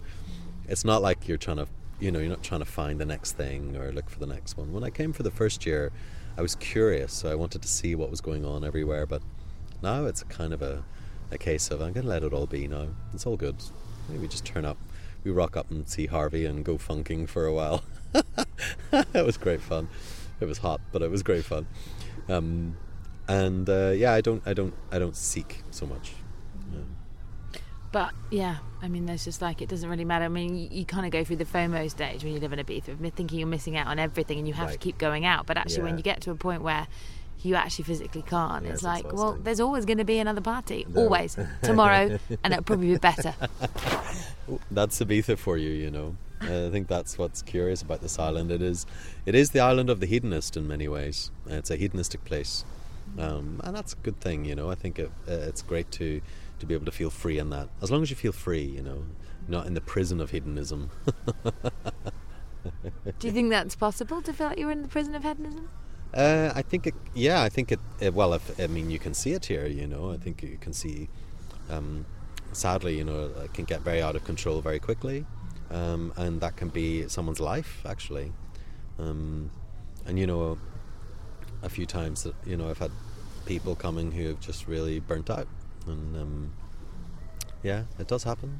[0.67, 1.67] it's not like you're trying to,
[1.99, 4.57] you know, you're not trying to find the next thing or look for the next
[4.57, 4.73] one.
[4.73, 5.91] When I came for the first year,
[6.37, 9.05] I was curious, so I wanted to see what was going on everywhere.
[9.05, 9.21] But
[9.81, 10.83] now it's kind of a,
[11.31, 12.87] a case of I'm going to let it all be now.
[13.13, 13.55] It's all good.
[14.07, 14.77] Maybe just turn up,
[15.23, 17.83] we rock up and see Harvey and go funking for a while.
[18.93, 19.89] it was great fun.
[20.39, 21.67] It was hot, but it was great fun.
[22.29, 22.77] Um,
[23.27, 26.13] and uh, yeah, I don't, I don't, I don't seek so much.
[26.71, 26.79] Yeah.
[27.91, 30.25] But yeah, I mean, there's just like it doesn't really matter.
[30.25, 32.59] I mean, you, you kind of go through the FOMO stage when you live in
[32.59, 35.45] Ibiza, of thinking you're missing out on everything and you have to keep going out.
[35.45, 36.87] But actually, when you get to a point where
[37.43, 40.85] you actually physically can't, Yeah, it's like, well, there's always going to be another party,
[40.89, 41.03] No.
[41.03, 43.35] always tomorrow, and it'll probably be better.
[44.71, 46.15] That's Ibiza for you, you know.
[46.39, 48.51] I think that's what's curious about this island.
[48.51, 48.85] It is,
[49.25, 51.31] it is the island of the hedonist in many ways.
[51.47, 52.63] It's a hedonistic place,
[53.17, 54.69] um, and that's a good thing, you know.
[54.69, 56.21] I think it, it's great to
[56.59, 58.81] to be able to feel free in that, as long as you feel free, you
[58.81, 59.05] know,
[59.47, 60.89] not in the prison of hedonism.
[63.19, 65.69] Do you think that's possible to feel like you're in the prison of hedonism?
[66.13, 69.13] Uh, I think it, yeah, I think it, uh well, if, I mean, you can
[69.13, 70.11] see it here, you know.
[70.11, 71.09] I think you can see,
[71.69, 72.05] um,
[72.53, 75.25] sadly, you know, it can get very out of control very quickly,
[75.69, 78.31] um, and that can be someone's life, actually.
[78.99, 79.51] Um,
[80.05, 80.57] and, you know,
[81.61, 82.91] a few times that, you know, I've had
[83.45, 85.47] people coming who have just really burnt out.
[85.87, 86.53] And, um,
[87.63, 88.59] yeah, it does happen.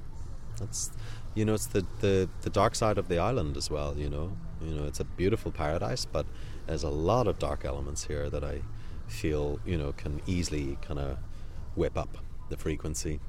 [0.60, 0.92] That's,
[1.36, 4.36] you know, it's the, the, the dark side of the island as well, you know.
[4.62, 6.26] You know, it's a beautiful paradise, but
[6.66, 8.62] there's a lot of dark elements here that I
[9.08, 11.18] feel, you know, can easily kind of
[11.76, 12.18] whip up
[12.50, 13.20] the frequency.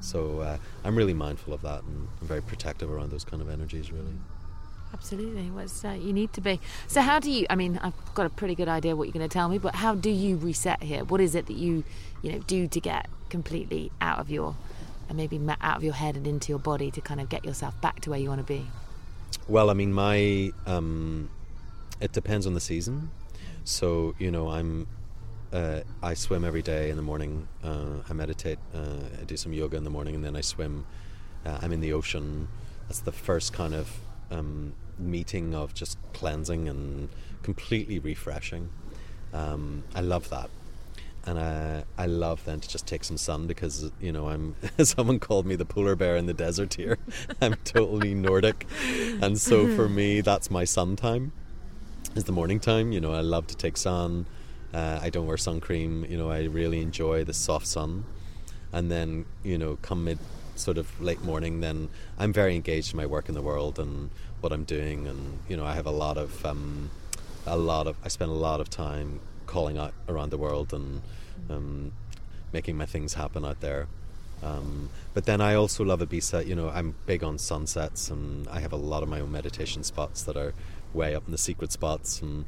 [0.00, 3.48] So uh, I'm really mindful of that and I'm very protective around those kind of
[3.48, 4.14] energies, really.
[4.92, 5.50] Absolutely.
[5.50, 6.60] Well, uh, you need to be.
[6.86, 7.46] So, how do you?
[7.48, 9.74] I mean, I've got a pretty good idea what you're going to tell me, but
[9.74, 11.02] how do you reset here?
[11.04, 11.82] What is it that you,
[12.22, 14.56] you know, do to get completely out of your,
[15.08, 17.78] and maybe out of your head and into your body to kind of get yourself
[17.80, 18.66] back to where you want to be?
[19.48, 21.28] Well, I mean, my um,
[22.00, 23.10] it depends on the season.
[23.64, 24.86] So you know, I'm
[25.52, 27.46] uh, I swim every day in the morning.
[27.62, 28.58] Uh, I meditate.
[28.74, 30.86] Uh, I do some yoga in the morning, and then I swim.
[31.44, 32.48] Uh, I'm in the ocean.
[32.88, 33.98] That's the first kind of
[34.30, 37.08] um, meeting of just cleansing and
[37.42, 38.70] completely refreshing.
[39.32, 40.50] Um, I love that.
[41.24, 45.20] And I, I love then to just take some sun because you know I'm someone
[45.20, 46.98] called me the polar bear in the desert here.
[47.40, 48.66] I'm totally Nordic,
[49.20, 51.32] and so for me that's my sun time.
[52.16, 52.90] Is the morning time.
[52.92, 54.26] You know I love to take sun.
[54.74, 56.04] Uh, I don't wear sun cream.
[56.08, 58.04] You know I really enjoy the soft sun,
[58.72, 60.18] and then you know come mid
[60.56, 61.60] sort of late morning.
[61.60, 64.10] Then I'm very engaged in my work in the world and
[64.40, 66.90] what I'm doing, and you know I have a lot of um,
[67.46, 69.20] a lot of I spend a lot of time
[69.52, 71.02] calling out around the world and
[71.50, 71.92] um,
[72.52, 73.86] making my things happen out there.
[74.42, 76.46] Um, but then I also love Ibiza.
[76.46, 79.84] You know, I'm big on sunsets, and I have a lot of my own meditation
[79.84, 80.52] spots that are
[80.94, 82.44] way up in the secret spots, and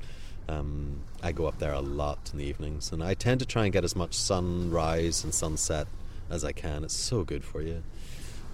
[0.48, 2.90] um, I go up there a lot in the evenings.
[2.90, 5.86] And I tend to try and get as much sunrise and sunset
[6.30, 6.84] as I can.
[6.84, 7.82] It's so good for you.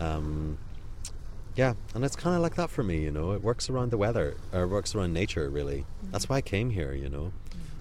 [0.00, 0.58] Um,
[1.56, 3.32] yeah, and it's kind of like that for me, you know.
[3.32, 5.86] It works around the weather, or it works around nature, really.
[6.10, 7.32] That's why I came here, you know.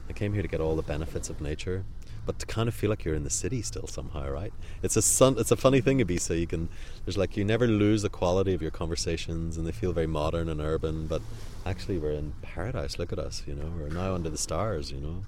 [0.10, 1.84] I came here to get all the benefits of nature,
[2.26, 4.52] but to kind of feel like you're in the city still somehow, right?
[4.82, 6.40] It's a sun, it's a funny thing, Ibiza.
[6.40, 6.70] You can,
[7.06, 10.50] there's like you never lose the quality of your conversations, and they feel very modern
[10.50, 11.08] and urban.
[11.08, 11.22] But
[11.66, 12.98] actually, we're in paradise.
[12.98, 13.72] Look at us, you know.
[13.80, 15.24] We're now under the stars, you know.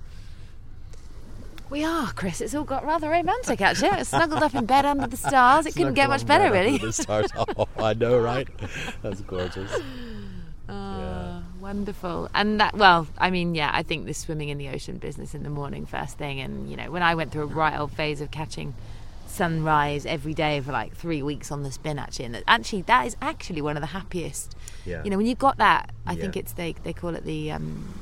[1.69, 2.41] We are, Chris.
[2.41, 4.03] It's all got rather romantic, actually.
[4.03, 5.65] Snuggled up in bed under the stars.
[5.65, 6.73] It couldn't get much better, really.
[6.73, 7.29] under the stars.
[7.37, 8.47] Oh, I know, right?
[9.01, 9.71] That's gorgeous.
[10.69, 11.00] Ah,
[11.61, 12.29] wonderful.
[12.33, 15.43] And that, well, I mean, yeah, I think the swimming in the ocean business in
[15.43, 18.21] the morning, first thing, and you know, when I went through a right old phase
[18.21, 18.73] of catching
[19.27, 23.07] sunrise every day for like three weeks on the spin, actually, and that, actually, that
[23.07, 24.55] is actually one of the happiest.
[24.85, 25.03] Yeah.
[25.03, 27.93] You know, when you've got that, I think it's they they call it the um,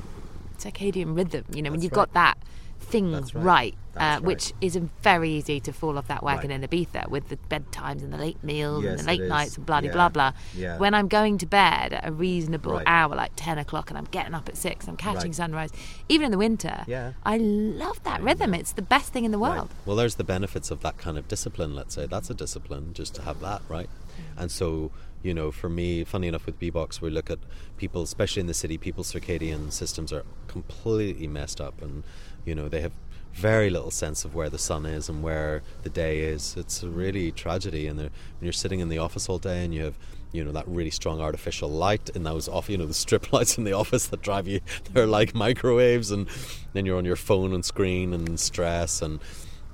[0.58, 1.44] circadian rhythm.
[1.52, 2.08] You know, when you've right.
[2.08, 2.38] got that
[2.80, 3.74] thing That's right, right.
[3.94, 6.62] uh, That's which is very easy to fall off that wagon Right.
[6.62, 9.66] in Ibiza with the bedtimes and the late meals Yes, and the late nights and
[9.66, 9.92] bloody Yeah.
[9.92, 10.32] blah blah.
[10.56, 10.78] Yeah.
[10.78, 12.84] When I'm going to bed at a reasonable Right.
[12.86, 15.34] hour, like ten o'clock, and I'm getting up at six, I'm catching Right.
[15.34, 15.70] sunrise,
[16.08, 16.84] even in the winter.
[16.86, 17.12] Yeah.
[17.24, 18.54] I love that rhythm.
[18.54, 19.56] It's the best thing in the Right.
[19.56, 19.70] world.
[19.86, 22.06] Well, there's the benefits of that kind of discipline, let's say.
[22.06, 23.88] That's a discipline, just to have that, right?
[24.36, 24.90] And so,
[25.22, 27.38] you know, for me, funny enough, with BeBox, we look at
[27.76, 31.80] people, especially in the city, people's circadian systems are completely messed up.
[31.82, 32.04] And,
[32.44, 32.92] you know, they have
[33.32, 36.56] very little sense of where the sun is and where the day is.
[36.56, 37.86] It's a really tragedy.
[37.86, 38.10] And when
[38.40, 39.96] you're sitting in the office all day and you have,
[40.32, 43.56] you know, that really strong artificial light and those off, you know, the strip lights
[43.56, 44.60] in the office that drive you,
[44.92, 46.10] they're like microwaves.
[46.10, 46.28] And
[46.72, 49.20] then you're on your phone and screen and stress and,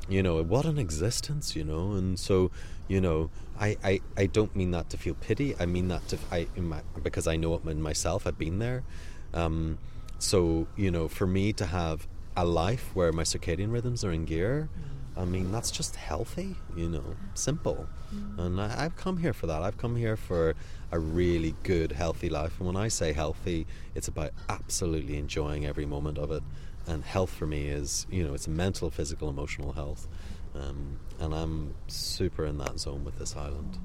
[0.08, 2.50] you know what an existence you know and so
[2.88, 6.18] you know I, I, I don't mean that to feel pity i mean that to
[6.30, 8.84] I in my, because i know it myself i've been there
[9.34, 9.78] um,
[10.18, 12.06] so you know for me to have
[12.36, 14.68] a life where my circadian rhythms are in gear.
[15.16, 17.88] I mean that's just healthy you know simple.
[18.36, 19.62] And I, i've come here for that.
[19.62, 20.54] I've come here for
[20.92, 22.58] a really good healthy life.
[22.58, 26.42] And when i say healthy it's about absolutely enjoying every moment of it.
[26.86, 30.06] And health for me is you know it's mental physical emotional health.
[30.54, 33.78] Um, and i'm super in that zone with this island.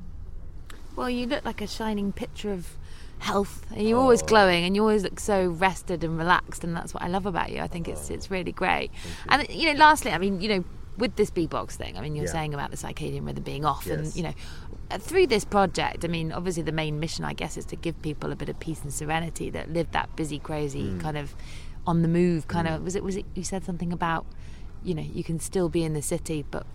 [0.96, 2.78] Well, you look like a shining picture of
[3.22, 6.94] health, and you're always glowing, and you always look so rested and relaxed, and that's
[6.94, 7.62] what I love about you.
[7.62, 8.92] I think it's it's really great.
[9.30, 10.66] And you know, lastly, I mean, you know,
[10.98, 12.32] with this BeBox thing, I mean, you're Yeah.
[12.32, 14.34] saying about the circadian rhythm being off, and you know,
[14.90, 18.02] uh, through this project, I mean, obviously the main mission, I guess, is to give
[18.02, 21.00] people a bit of peace and serenity that live that busy, crazy Mm.
[21.00, 21.36] kind of
[21.88, 22.84] on the move kind of.
[22.84, 23.04] Was it?
[23.04, 23.26] Was it?
[23.36, 24.26] You said something about,
[24.84, 26.66] you know, you can still be in the city, but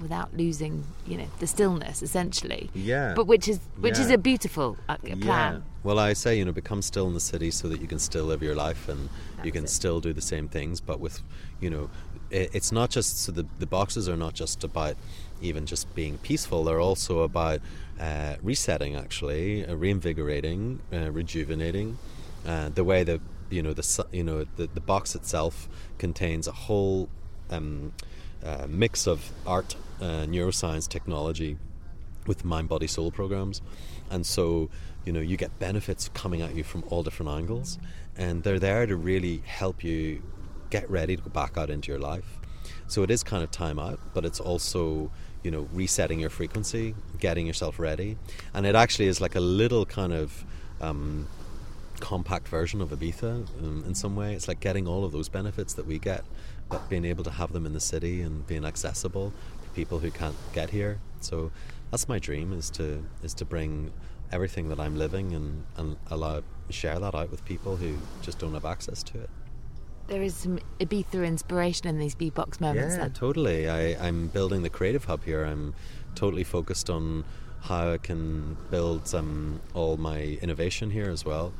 [0.00, 2.70] without losing, you know, the stillness, essentially.
[2.74, 3.14] Yeah.
[3.14, 5.62] But which is which is a beautiful uh, plan.
[5.82, 8.24] Well, I say, you know, become still in the city so that you can still
[8.24, 9.08] live your life and
[9.42, 9.70] you can it.
[9.70, 11.22] still do the same things, but with,
[11.58, 11.88] you know,
[12.30, 14.96] it, it's not just, so the, the boxes are not just about
[15.40, 17.60] even just being peaceful, they're also about
[17.98, 21.96] uh, resetting, actually, uh, reinvigorating, uh, rejuvenating.
[22.46, 26.52] Uh, the way that, you know, the, you know, the, the box itself contains a
[26.52, 27.08] whole
[27.48, 27.92] um,
[28.44, 31.56] uh, mix of art, uh, neuroscience, technology,
[32.26, 33.62] with mind body soul programs.
[34.10, 34.70] And so
[35.04, 37.78] you know you get benefits coming at you from all different angles.
[38.16, 40.22] And they're there to really help you
[40.68, 42.38] get ready to go back out into your life.
[42.86, 45.10] So it is kind of time out but it's also
[45.42, 48.16] you know resetting your frequency getting yourself ready.
[48.54, 50.44] And it actually is like a little kind of
[50.80, 51.28] um,
[52.00, 54.34] compact version of Ibiza um, in some way.
[54.34, 56.24] It's like getting all of those benefits that we get,
[56.68, 59.32] but being able to have them in the city and being accessible
[59.74, 61.00] people who can't get here.
[61.20, 61.50] So
[61.90, 63.92] that's my dream is to is to bring
[64.32, 68.54] everything that I'm living and, and allow share that out with people who just don't
[68.54, 69.30] have access to it.
[70.06, 72.94] There is some Ibiza inspiration in these BeBox moments.
[72.94, 73.12] Yeah, then.
[73.12, 73.68] totally.
[73.68, 75.44] I, I'm building the creative hub here.
[75.44, 75.74] I'm
[76.14, 77.24] totally focused on
[77.60, 81.52] how I can build um, all my innovation here as well.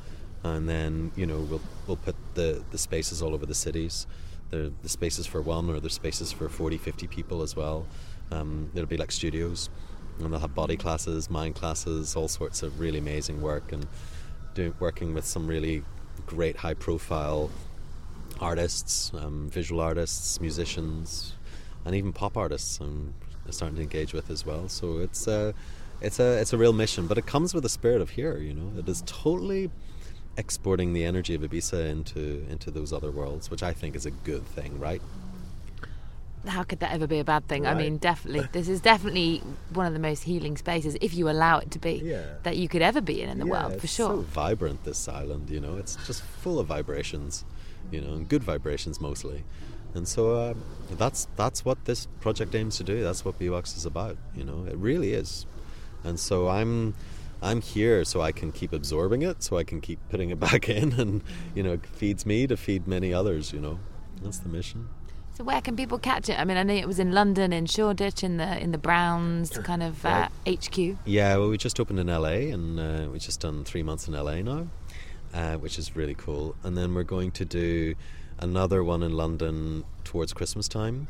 [0.43, 4.07] And then, you know, we'll, we'll put the, the spaces all over the cities.
[4.51, 7.87] The, spaces for one or the spaces for 40, 50 people as well.
[8.31, 9.69] Um, it'll be like studios.
[10.19, 13.71] And they'll have body classes, mind classes, all sorts of really amazing work.
[13.71, 13.87] And
[14.53, 15.83] doing, working with some really
[16.25, 17.49] great high profile
[18.39, 21.33] artists, um, visual artists, musicians,
[21.85, 22.79] and even pop artists.
[22.79, 23.13] I'm
[23.49, 24.69] starting to engage with as well.
[24.69, 25.53] So it's a,
[26.01, 28.37] it's a, it's a real mission, but it comes with the spirit of here.
[28.37, 29.69] You know, it is totally
[30.37, 34.11] exporting the energy of Ibiza into into those other worlds, which I think is a
[34.11, 35.01] good thing, right?
[36.47, 37.67] How could that ever be a bad thing?
[37.67, 38.47] I mean, definitely.
[38.51, 42.01] This is definitely one of the most healing spaces, if you allow it to be,
[42.03, 42.23] Yeah.
[42.41, 44.09] that you could ever be in in the Yeah, world, for it's sure.
[44.09, 45.51] So vibrant, this island.
[45.51, 47.45] You know, it's just full of vibrations.
[47.91, 49.43] You know, and good vibrations mostly.
[49.93, 50.53] And so uh,
[50.97, 53.03] that's that's what this project aims to do.
[53.03, 54.17] That's what BeBox is about.
[54.35, 55.45] You know, it really is.
[56.03, 56.95] And so I'm
[57.41, 60.69] I'm here so I can keep absorbing it, so I can keep putting it back
[60.69, 61.23] in, and
[61.55, 63.51] you know, it feeds me to feed many others.
[63.51, 63.79] You know,
[64.21, 64.89] that's the mission.
[65.33, 66.37] So where can people catch it?
[66.37, 69.57] I mean, I know it was in London, in Shoreditch, in the in the Browns
[69.59, 70.77] kind of uh, HQ.
[71.05, 74.13] Yeah, well, we just opened in LA, and uh, we've just done three months in
[74.13, 74.67] LA now,
[75.33, 76.55] uh, which is really cool.
[76.63, 77.95] And then we're going to do
[78.39, 81.07] another one in London towards Christmas time,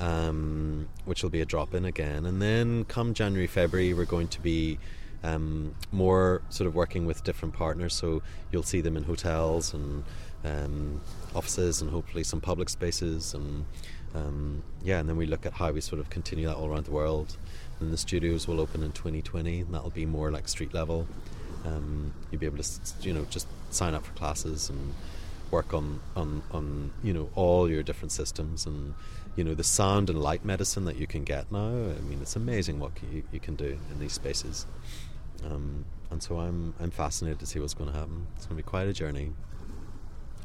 [0.00, 2.24] um, which will be a drop in again.
[2.24, 4.78] And then come January, February, we're going to be
[5.24, 7.94] um, more sort of working with different partners.
[7.94, 8.22] So
[8.52, 10.04] you'll see them in hotels and
[10.44, 11.00] um,
[11.34, 13.34] offices, and hopefully some public spaces.
[13.34, 13.64] And
[14.14, 16.84] um, yeah, and then we look at how we sort of continue that all around
[16.84, 17.36] the world.
[17.80, 21.08] And the studios will open in 2020, and that'll be more like street level.
[21.64, 22.70] Um, you'll be able to,
[23.00, 24.94] you know, just sign up for classes and
[25.50, 28.94] work on, on, on you know all your different systems and
[29.36, 31.68] you know the sound and light medicine that you can get now.
[31.68, 34.66] I mean, it's amazing what you, you can do in these spaces.
[35.44, 38.26] Um, and so I'm I'm fascinated to see what's going to happen.
[38.36, 39.32] It's going to be quite a journey.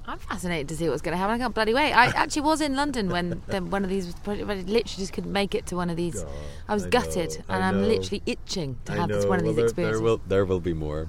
[0.06, 1.36] I'm fascinated to see what's going to happen.
[1.36, 1.94] I can't bloody wait.
[1.94, 5.32] I actually was in London when the, one of these but I literally just couldn't
[5.32, 6.24] make it to one of these.
[6.24, 6.34] God,
[6.68, 9.45] I was I gutted, know, and I'm literally itching to I have this one of
[9.45, 9.99] well, these experiences.
[9.99, 11.07] There will there will be more,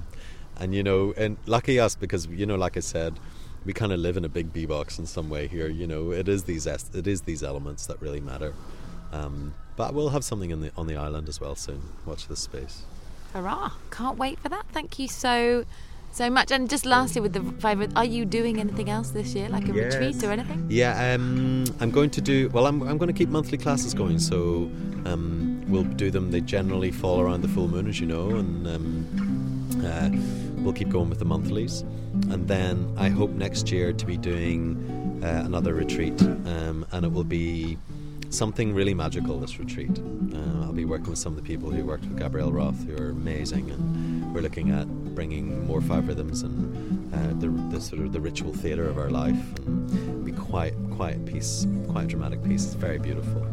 [0.59, 3.19] and you know, and lucky us because you know, like I said,
[3.65, 5.67] we kind of live in a big BeBox in some way here.
[5.67, 8.53] You know, it is these es- it is these elements that really matter.
[9.11, 11.81] Um, but we'll have something in the on the island as well soon.
[12.05, 12.83] Watch this space.
[13.33, 13.71] Hurrah!
[13.91, 14.65] Can't wait for that.
[14.71, 15.65] Thank you so,
[16.11, 16.51] so much.
[16.51, 19.73] And just lastly, with the favourite, are you doing anything else this year, like a
[19.73, 20.65] retreat or anything?
[20.69, 22.49] Yeah, um, I'm going to do.
[22.49, 24.69] Well, I'm, I'm going to keep monthly classes going, so
[25.05, 26.31] um, we'll do them.
[26.31, 30.09] They generally fall around the full moon, as you know, and um, uh,
[30.61, 31.81] we'll keep going with the monthlies.
[32.29, 37.11] And then I hope next year to be doing uh, another retreat, um, and it
[37.11, 37.77] will be
[38.31, 39.39] something really magical.
[39.39, 42.51] This retreat, uh, I'll be working with some of the people who worked with Gabrielle
[42.51, 47.49] Roth, who are amazing, and we're looking at bringing more five rhythms and uh, the,
[47.75, 52.07] the sort of the ritual theatre of our life, and be quite quiet piece, quite
[52.07, 52.65] dramatic piece.
[52.65, 53.45] It's very beautiful.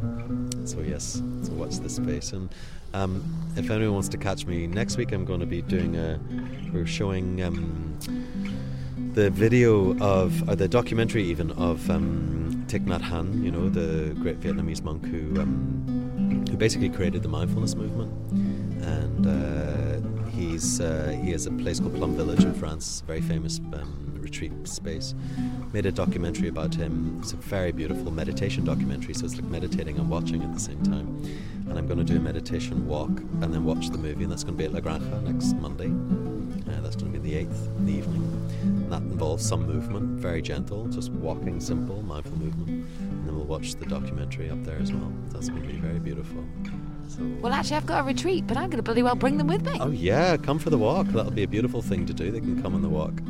[0.64, 2.32] So yes, so watch this space.
[2.32, 2.48] And
[2.94, 3.24] um,
[3.56, 6.20] if anyone wants to catch me next week, I'm going to be doing a.
[6.72, 7.42] We're showing.
[7.42, 7.98] Um,
[9.18, 14.14] the video of, or the documentary even of um, Thich Nhat Hanh, you know, the
[14.14, 18.12] great Vietnamese monk who um, who basically created the mindfulness movement,
[18.84, 23.58] and uh, he's uh, he has a place called Plum Village in France, very famous
[23.72, 25.16] um, retreat space.
[25.72, 27.18] Made a documentary about him.
[27.20, 30.80] It's a very beautiful meditation documentary, so it's like meditating and watching at the same
[30.84, 31.08] time.
[31.68, 33.10] And I'm going to do a meditation walk
[33.42, 35.90] and then watch the movie, and that's going to be at La Granja next Monday.
[36.70, 38.37] Uh, that's going to be the 8th in the evening.
[38.88, 42.68] And that involves some movement, very gentle, just walking, simple, mindful movement.
[42.70, 45.12] And then we'll watch the documentary up there as well.
[45.28, 46.42] That's going to be very beautiful.
[47.06, 49.46] So, Well, actually, I've got a retreat, but I'm going to bloody well bring them
[49.46, 49.76] with me.
[49.78, 51.06] oh yeah, come for the walk.
[51.08, 52.30] That'll be a beautiful thing to do.
[52.30, 53.20] They can come on the walk.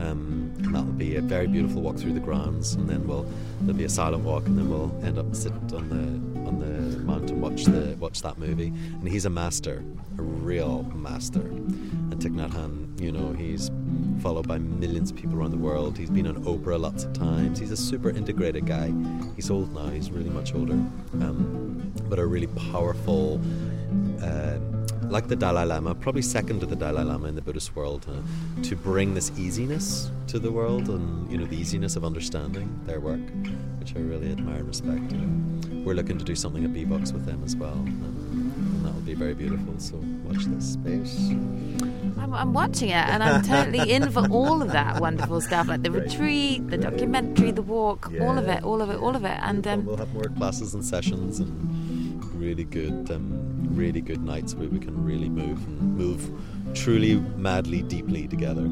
[0.00, 3.30] Um, and that'll be a very beautiful walk through the grounds, and then we'll
[3.60, 6.98] there'll be a silent walk, and then we'll end up sit on the on the
[6.98, 8.68] mountain watch the watch that movie.
[8.68, 9.84] And he's a master,
[10.18, 11.40] a real master.
[11.40, 13.70] And Thich Nhat Hanh, you know, he's
[14.20, 15.96] followed by millions of people around the world.
[15.96, 17.58] He's been on Oprah lots of times.
[17.58, 18.92] He's a super integrated guy.
[19.34, 19.88] He's old now.
[19.88, 23.40] He's really much older, um, but a really powerful.
[24.22, 24.58] Uh,
[25.10, 28.62] like the Dalai Lama, probably second to the Dalai Lama in the Buddhist world, uh,
[28.62, 33.00] to bring this easiness to the world and you know the easiness of understanding their
[33.00, 33.20] work,
[33.78, 35.12] which I really admire and respect.
[35.84, 39.14] We're looking to do something at BeBox with them as well, and that will be
[39.14, 39.74] very beautiful.
[39.78, 41.30] So watch this space.
[42.26, 45.82] I'm, I'm watching it, and I'm totally in for all of that wonderful stuff, like
[45.82, 49.38] the retreat, the documentary, the walk, all of it, all of it, all of it.
[49.42, 54.54] And um, we'll have more classes and sessions and really good, um, really good nights
[54.54, 56.30] where we can really move and move
[56.74, 58.68] truly, madly, deeply together.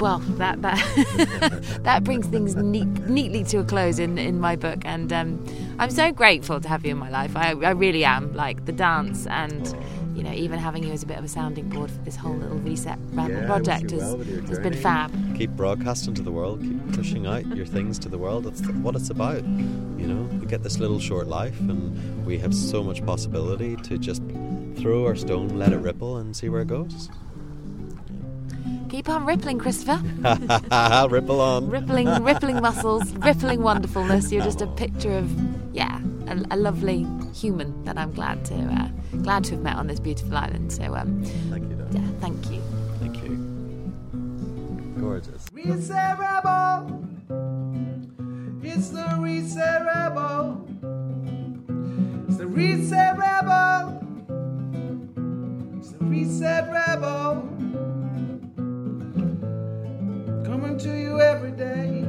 [0.00, 4.78] well, that that that brings things neat, neatly to a close in in my book,
[4.86, 5.44] and um,
[5.78, 7.36] I'm so grateful to have you in my life.
[7.36, 8.32] I, I really am.
[8.32, 9.74] Like the dance, and
[10.14, 12.34] you know, even having you as a bit of a sounding board for this whole
[12.36, 15.10] little reset rebel Yeah, project wish you has, well has been fab.
[15.36, 18.44] keep broadcasting to the world, keep pushing out your things to the world.
[18.44, 19.42] That's what it's about.
[19.44, 23.98] You know, we get this little short life, and we have so much possibility to
[23.98, 24.22] just
[24.76, 27.08] throw our stone, let it ripple, and see where it goes.
[28.88, 30.00] Keep on rippling, Christopher.
[31.10, 31.68] ripple on.
[31.68, 34.30] rippling, rippling muscles, rippling wonderfulness.
[34.30, 35.28] You're just a picture of,
[35.74, 38.88] yeah, a, a lovely human that I'm glad to uh,
[39.22, 40.72] glad to have met on this beautiful island.
[40.72, 41.76] So um, thank you.
[41.76, 41.88] Dan.
[41.92, 42.62] Yeah, thank you.
[43.00, 43.36] Thank you.
[45.00, 45.46] Gorgeous.
[45.52, 47.00] Reset Rebel.
[48.62, 50.66] It's the Reset Rebel.
[52.28, 54.00] It's the Reset Rebel.
[55.78, 57.48] It's the Reserable.
[60.44, 62.04] Coming to you every day.